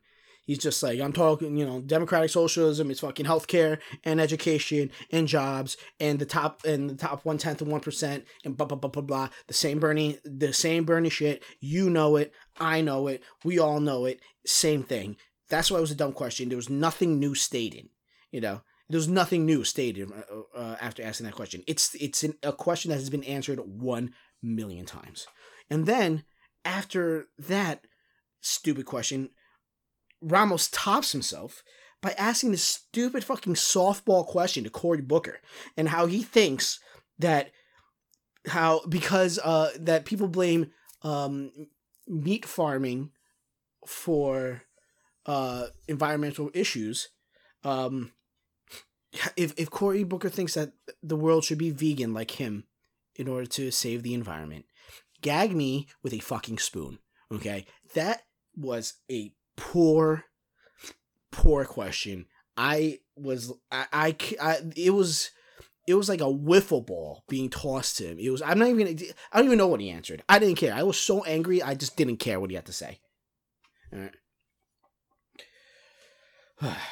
[0.49, 5.29] He's just like, I'm talking, you know, democratic socialism is fucking healthcare and education and
[5.29, 8.79] jobs and the top and the top one tenth of one percent and blah blah
[8.79, 9.29] blah blah blah.
[9.47, 11.43] The same Bernie, the same Bernie shit.
[11.61, 14.23] You know it, I know it, we all know it.
[14.47, 15.17] Same thing.
[15.51, 16.49] That's why it was a dumb question.
[16.49, 17.91] There was nothing new stated.
[18.31, 21.63] You know, there's nothing new stated uh, uh, after asking that question.
[21.67, 25.27] It's it's an, a question that has been answered one million times.
[25.69, 26.25] And then
[26.65, 27.87] after that
[28.41, 29.29] stupid question,
[30.21, 31.63] Ramos tops himself
[32.01, 35.41] by asking this stupid fucking softball question to Cory Booker
[35.77, 36.81] and how he thinks
[37.19, 37.51] that
[38.47, 40.71] how because uh that people blame
[41.03, 41.51] um
[42.07, 43.11] meat farming
[43.87, 44.63] for
[45.27, 47.09] uh environmental issues.
[47.65, 48.13] Um
[49.37, 52.65] if if Cory Booker thinks that the world should be vegan like him
[53.17, 54.65] in order to save the environment
[55.21, 56.99] gag me with a fucking spoon
[57.33, 57.67] okay?
[57.95, 58.23] That
[58.57, 60.25] was a poor,
[61.31, 62.27] poor question.
[62.57, 65.31] I was, I, I, I, it was,
[65.87, 68.19] it was like a wiffle ball being tossed to him.
[68.19, 68.87] It was, I'm not even,
[69.33, 70.23] I don't even know what he answered.
[70.29, 70.73] I didn't care.
[70.73, 73.01] I was so angry, I just didn't care what he had to say.
[73.93, 74.15] All right.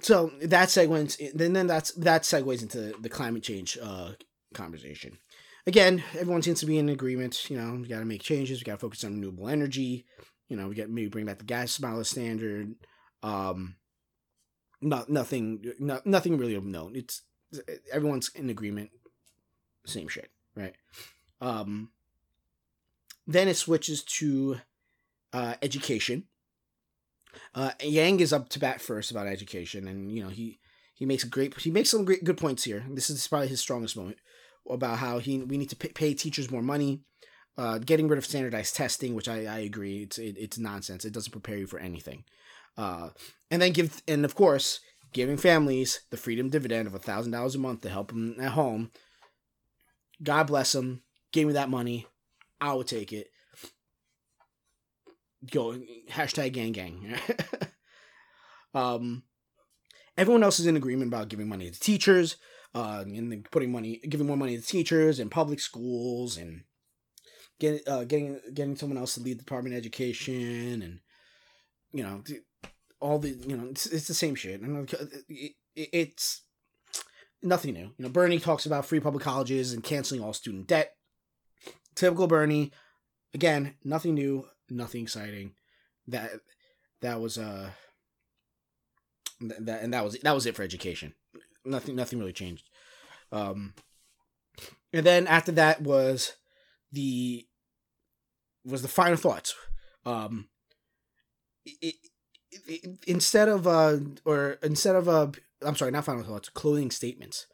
[0.00, 4.10] So that segues, then then that's that segues into the climate change uh,
[4.52, 5.16] conversation.
[5.66, 7.48] Again, everyone seems to be in agreement.
[7.48, 8.60] You know, we got to make changes.
[8.60, 10.04] We got to focus on renewable energy.
[10.54, 12.76] You know, we get maybe bring back the gas mileage standard.
[13.24, 13.74] Um,
[14.80, 16.94] not nothing, not, nothing really of note.
[16.94, 17.22] It's
[17.92, 18.90] everyone's in agreement.
[19.84, 20.76] Same shit, right?
[21.40, 21.90] Um,
[23.26, 24.60] then it switches to
[25.32, 26.28] uh, education.
[27.52, 30.60] Uh, Yang is up to bat first about education, and you know he
[30.94, 32.84] he makes a great he makes some great good points here.
[32.88, 34.18] This is probably his strongest moment
[34.70, 37.00] about how he we need to pay, pay teachers more money
[37.56, 41.04] uh, getting rid of standardized testing, which I, I agree, it's it, it's nonsense.
[41.04, 42.24] It doesn't prepare you for anything.
[42.76, 43.10] Uh,
[43.50, 44.80] and then give and of course
[45.12, 48.52] giving families the freedom dividend of a thousand dollars a month to help them at
[48.52, 48.90] home.
[50.22, 51.02] God bless them.
[51.32, 52.06] Give me that money.
[52.60, 53.28] I will take it.
[55.50, 55.78] Go
[56.10, 57.18] hashtag Yang Gang.
[58.74, 59.22] um,
[60.16, 62.36] everyone else is in agreement about giving money to teachers,
[62.74, 66.62] uh, and putting money, giving more money to teachers and public schools and
[67.60, 71.00] get uh, getting getting someone else to lead the department of education and
[71.92, 72.22] you know
[73.00, 74.60] all the you know it's, it's the same shit.
[74.60, 76.42] And it, it, it's
[77.42, 77.92] nothing new.
[77.96, 80.96] You know bernie talks about free public colleges and canceling all student debt.
[81.94, 82.72] Typical bernie.
[83.32, 85.52] Again nothing new nothing exciting.
[86.08, 86.30] That
[87.00, 87.70] that was uh
[89.40, 91.14] that and that was that was it for education.
[91.64, 92.68] Nothing nothing really changed.
[93.30, 93.74] Um
[94.92, 96.34] and then after that was
[96.94, 97.46] the
[98.64, 99.54] was the final thoughts.
[100.06, 100.48] Um,
[101.66, 101.96] it,
[102.50, 105.30] it, instead of uh or instead of uh
[105.62, 107.46] I'm sorry, not final thoughts, closing statements.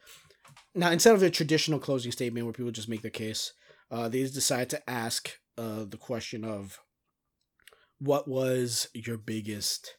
[0.75, 3.53] Now instead of a traditional closing statement where people just make their case,
[3.89, 6.79] uh, they decide to ask uh the question of
[7.99, 9.95] what was your biggest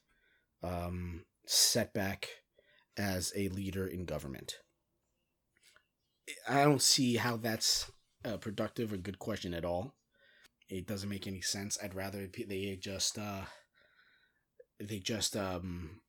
[0.63, 2.29] um setback
[2.97, 4.57] as a leader in government.
[6.49, 7.91] I don't see how that's
[8.25, 9.95] a productive or good question at all.
[10.69, 11.79] It doesn't make any sense.
[11.83, 13.43] I'd rather they just uh,
[14.81, 16.01] they just um,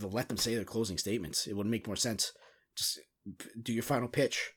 [0.00, 1.46] let them say their closing statements.
[1.46, 2.32] It would make more sense.
[2.76, 3.00] Just
[3.60, 4.52] do your final pitch.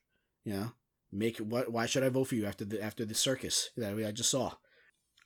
[0.46, 0.72] You know,
[1.12, 1.72] make what?
[1.72, 4.54] Why should I vote for you after the after the circus that I just saw?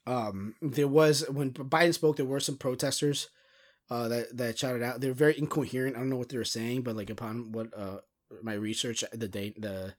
[0.08, 3.30] Um, there was when Biden spoke, there were some protesters
[3.90, 5.02] uh, that that shouted out.
[5.02, 5.96] They're very incoherent.
[5.96, 7.98] I don't know what they were saying, but like upon what uh
[8.42, 9.96] my research, the day the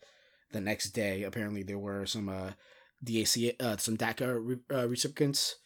[0.52, 2.52] the next day, apparently there were some uh,
[3.04, 5.56] DAC, uh, some DACA re- uh, recipients,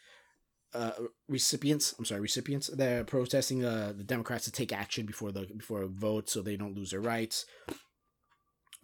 [0.74, 0.92] uh,
[1.28, 1.94] recipients.
[1.98, 2.68] I'm sorry, recipients.
[2.68, 6.56] They're protesting uh, the Democrats to take action before the before a vote, so they
[6.56, 7.44] don't lose their rights.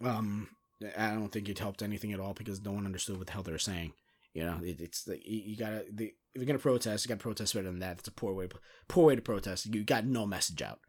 [0.03, 0.49] Um,
[0.97, 3.43] I don't think it helped anything at all because no one understood what the hell
[3.43, 3.93] they were saying.
[4.33, 7.21] You know, it, it's like you, you gotta the, if you're gonna protest, you gotta
[7.21, 7.99] protest better than that.
[7.99, 8.47] It's a poor way,
[8.87, 9.65] poor way to protest.
[9.65, 10.79] You got no message out.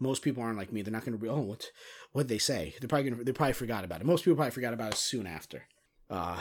[0.00, 0.82] Most people aren't like me.
[0.82, 1.28] They're not gonna be.
[1.28, 1.66] Oh, what
[2.12, 2.74] what they say?
[2.80, 3.24] They're probably gonna.
[3.24, 4.06] They probably forgot about it.
[4.06, 5.64] Most people probably forgot about it soon after.
[6.08, 6.40] Uh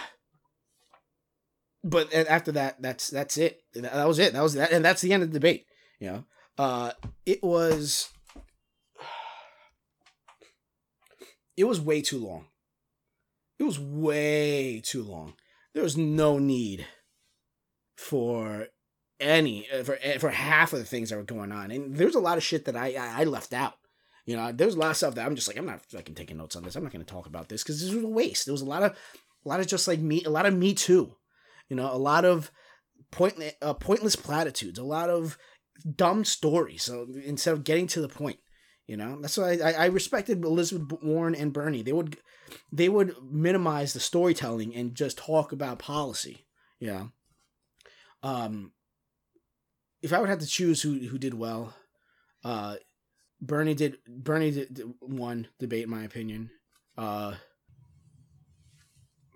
[1.84, 3.62] but after that, that's that's it.
[3.74, 4.34] That was it.
[4.34, 5.66] That was that, and that's the end of the debate.
[5.99, 6.24] You know,
[6.57, 6.91] uh,
[7.26, 8.10] it was
[11.57, 12.47] it was way too long.
[13.57, 15.34] It was way too long.
[15.74, 16.86] There was no need
[17.95, 18.68] for
[19.20, 22.15] any uh, for uh, for half of the things that were going on, and there's
[22.15, 23.76] a lot of shit that I I, left out.
[24.26, 26.38] You know, there's a lot of stuff that I'm just like I'm not fucking taking
[26.38, 26.76] notes on this.
[26.76, 28.45] I'm not going to talk about this because this was a waste.
[28.45, 28.91] There was a lot of
[29.45, 31.15] a lot of just like me, a lot of me too.
[31.70, 32.51] You know, a lot of
[33.11, 35.38] point uh, pointless platitudes, a lot of
[35.95, 36.84] dumb stories.
[36.84, 38.39] So instead of getting to the point,
[38.88, 41.84] you know, that's why I, I respected Elizabeth Warren and Bernie.
[41.84, 42.17] They would
[42.72, 46.45] they would minimize the storytelling and just talk about policy.
[46.80, 47.11] You know,
[48.24, 48.72] um,
[50.02, 51.74] if I would have to choose who who did well,
[52.43, 52.76] uh,
[53.41, 56.52] Bernie did Bernie did, did one debate in my opinion.
[56.97, 57.36] Uh,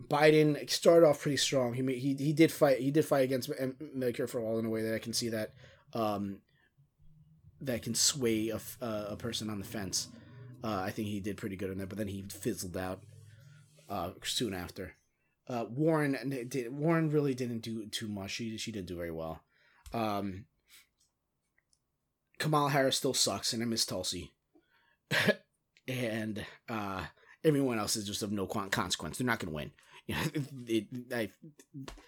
[0.07, 1.73] Biden started off pretty strong.
[1.73, 2.79] He he he did fight.
[2.79, 5.53] He did fight against Medicare for all in a way that I can see that
[5.93, 6.39] um,
[7.61, 10.09] that can sway a, a person on the fence.
[10.63, 13.01] Uh, I think he did pretty good on that, but then he fizzled out
[13.89, 14.93] uh, soon after.
[15.47, 18.31] Uh, Warren did, Warren really didn't do too much.
[18.31, 19.41] She she didn't do very well.
[19.93, 20.45] Um,
[22.43, 24.33] Kamala Harris still sucks, and I miss Tulsi.
[25.87, 27.05] and uh,
[27.41, 29.17] everyone else is just of no consequence.
[29.17, 29.71] They're not going to win.
[30.05, 30.21] You know,
[30.67, 31.31] it, I,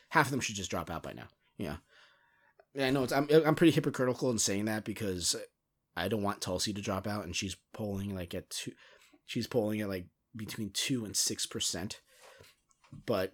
[0.09, 1.29] half of them should just drop out by now.
[1.57, 1.77] Yeah.
[2.77, 5.33] I know it's I'm I'm pretty hypocritical in saying that because
[5.95, 8.73] I don't want Tulsi to drop out, and she's polling like at two,
[9.25, 12.01] she's polling at like between two and six percent,
[13.05, 13.31] but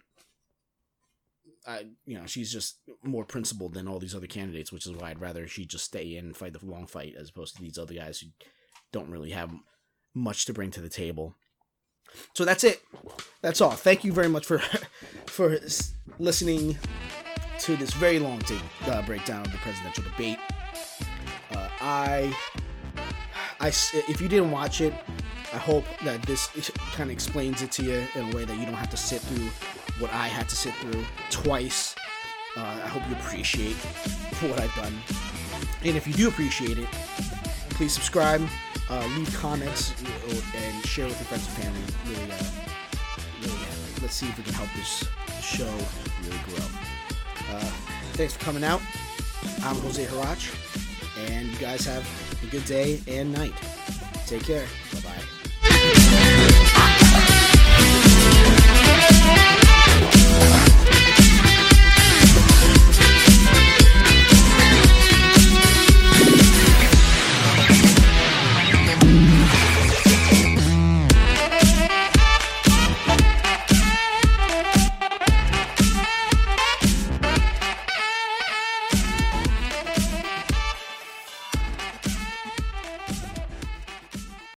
[2.05, 5.21] You know she's just more principled than all these other candidates, which is why I'd
[5.21, 7.93] rather she just stay in and fight the long fight as opposed to these other
[7.93, 8.27] guys who
[8.91, 9.51] don't really have
[10.13, 11.35] much to bring to the table.
[12.35, 12.81] So that's it.
[13.41, 13.71] That's all.
[13.71, 14.59] Thank you very much for
[15.27, 15.57] for
[16.19, 16.77] listening
[17.59, 20.39] to this very long tape, uh, breakdown of the presidential debate.
[21.51, 22.35] Uh, I,
[23.59, 24.93] I, if you didn't watch it,
[25.53, 26.47] I hope that this
[26.93, 29.21] kind of explains it to you in a way that you don't have to sit
[29.21, 29.49] through
[29.99, 31.95] what I had to sit through twice.
[32.57, 33.75] Uh, I hope you appreciate
[34.41, 34.93] what I've done,
[35.85, 36.87] and if you do appreciate it,
[37.71, 38.45] please subscribe,
[38.89, 39.93] uh, leave comments,
[40.55, 41.81] and share with your friends and family.
[42.07, 42.43] Really, uh,
[43.41, 45.05] really, uh, let's see if we can help this
[45.41, 45.71] show
[46.23, 46.65] really grow.
[47.49, 47.59] Uh,
[48.13, 48.81] thanks for coming out.
[49.63, 50.53] I'm Jose Harach,
[51.29, 52.05] and you guys have
[52.43, 53.53] a good day and night.
[54.27, 54.65] Take care.
[54.93, 55.23] Bye bye.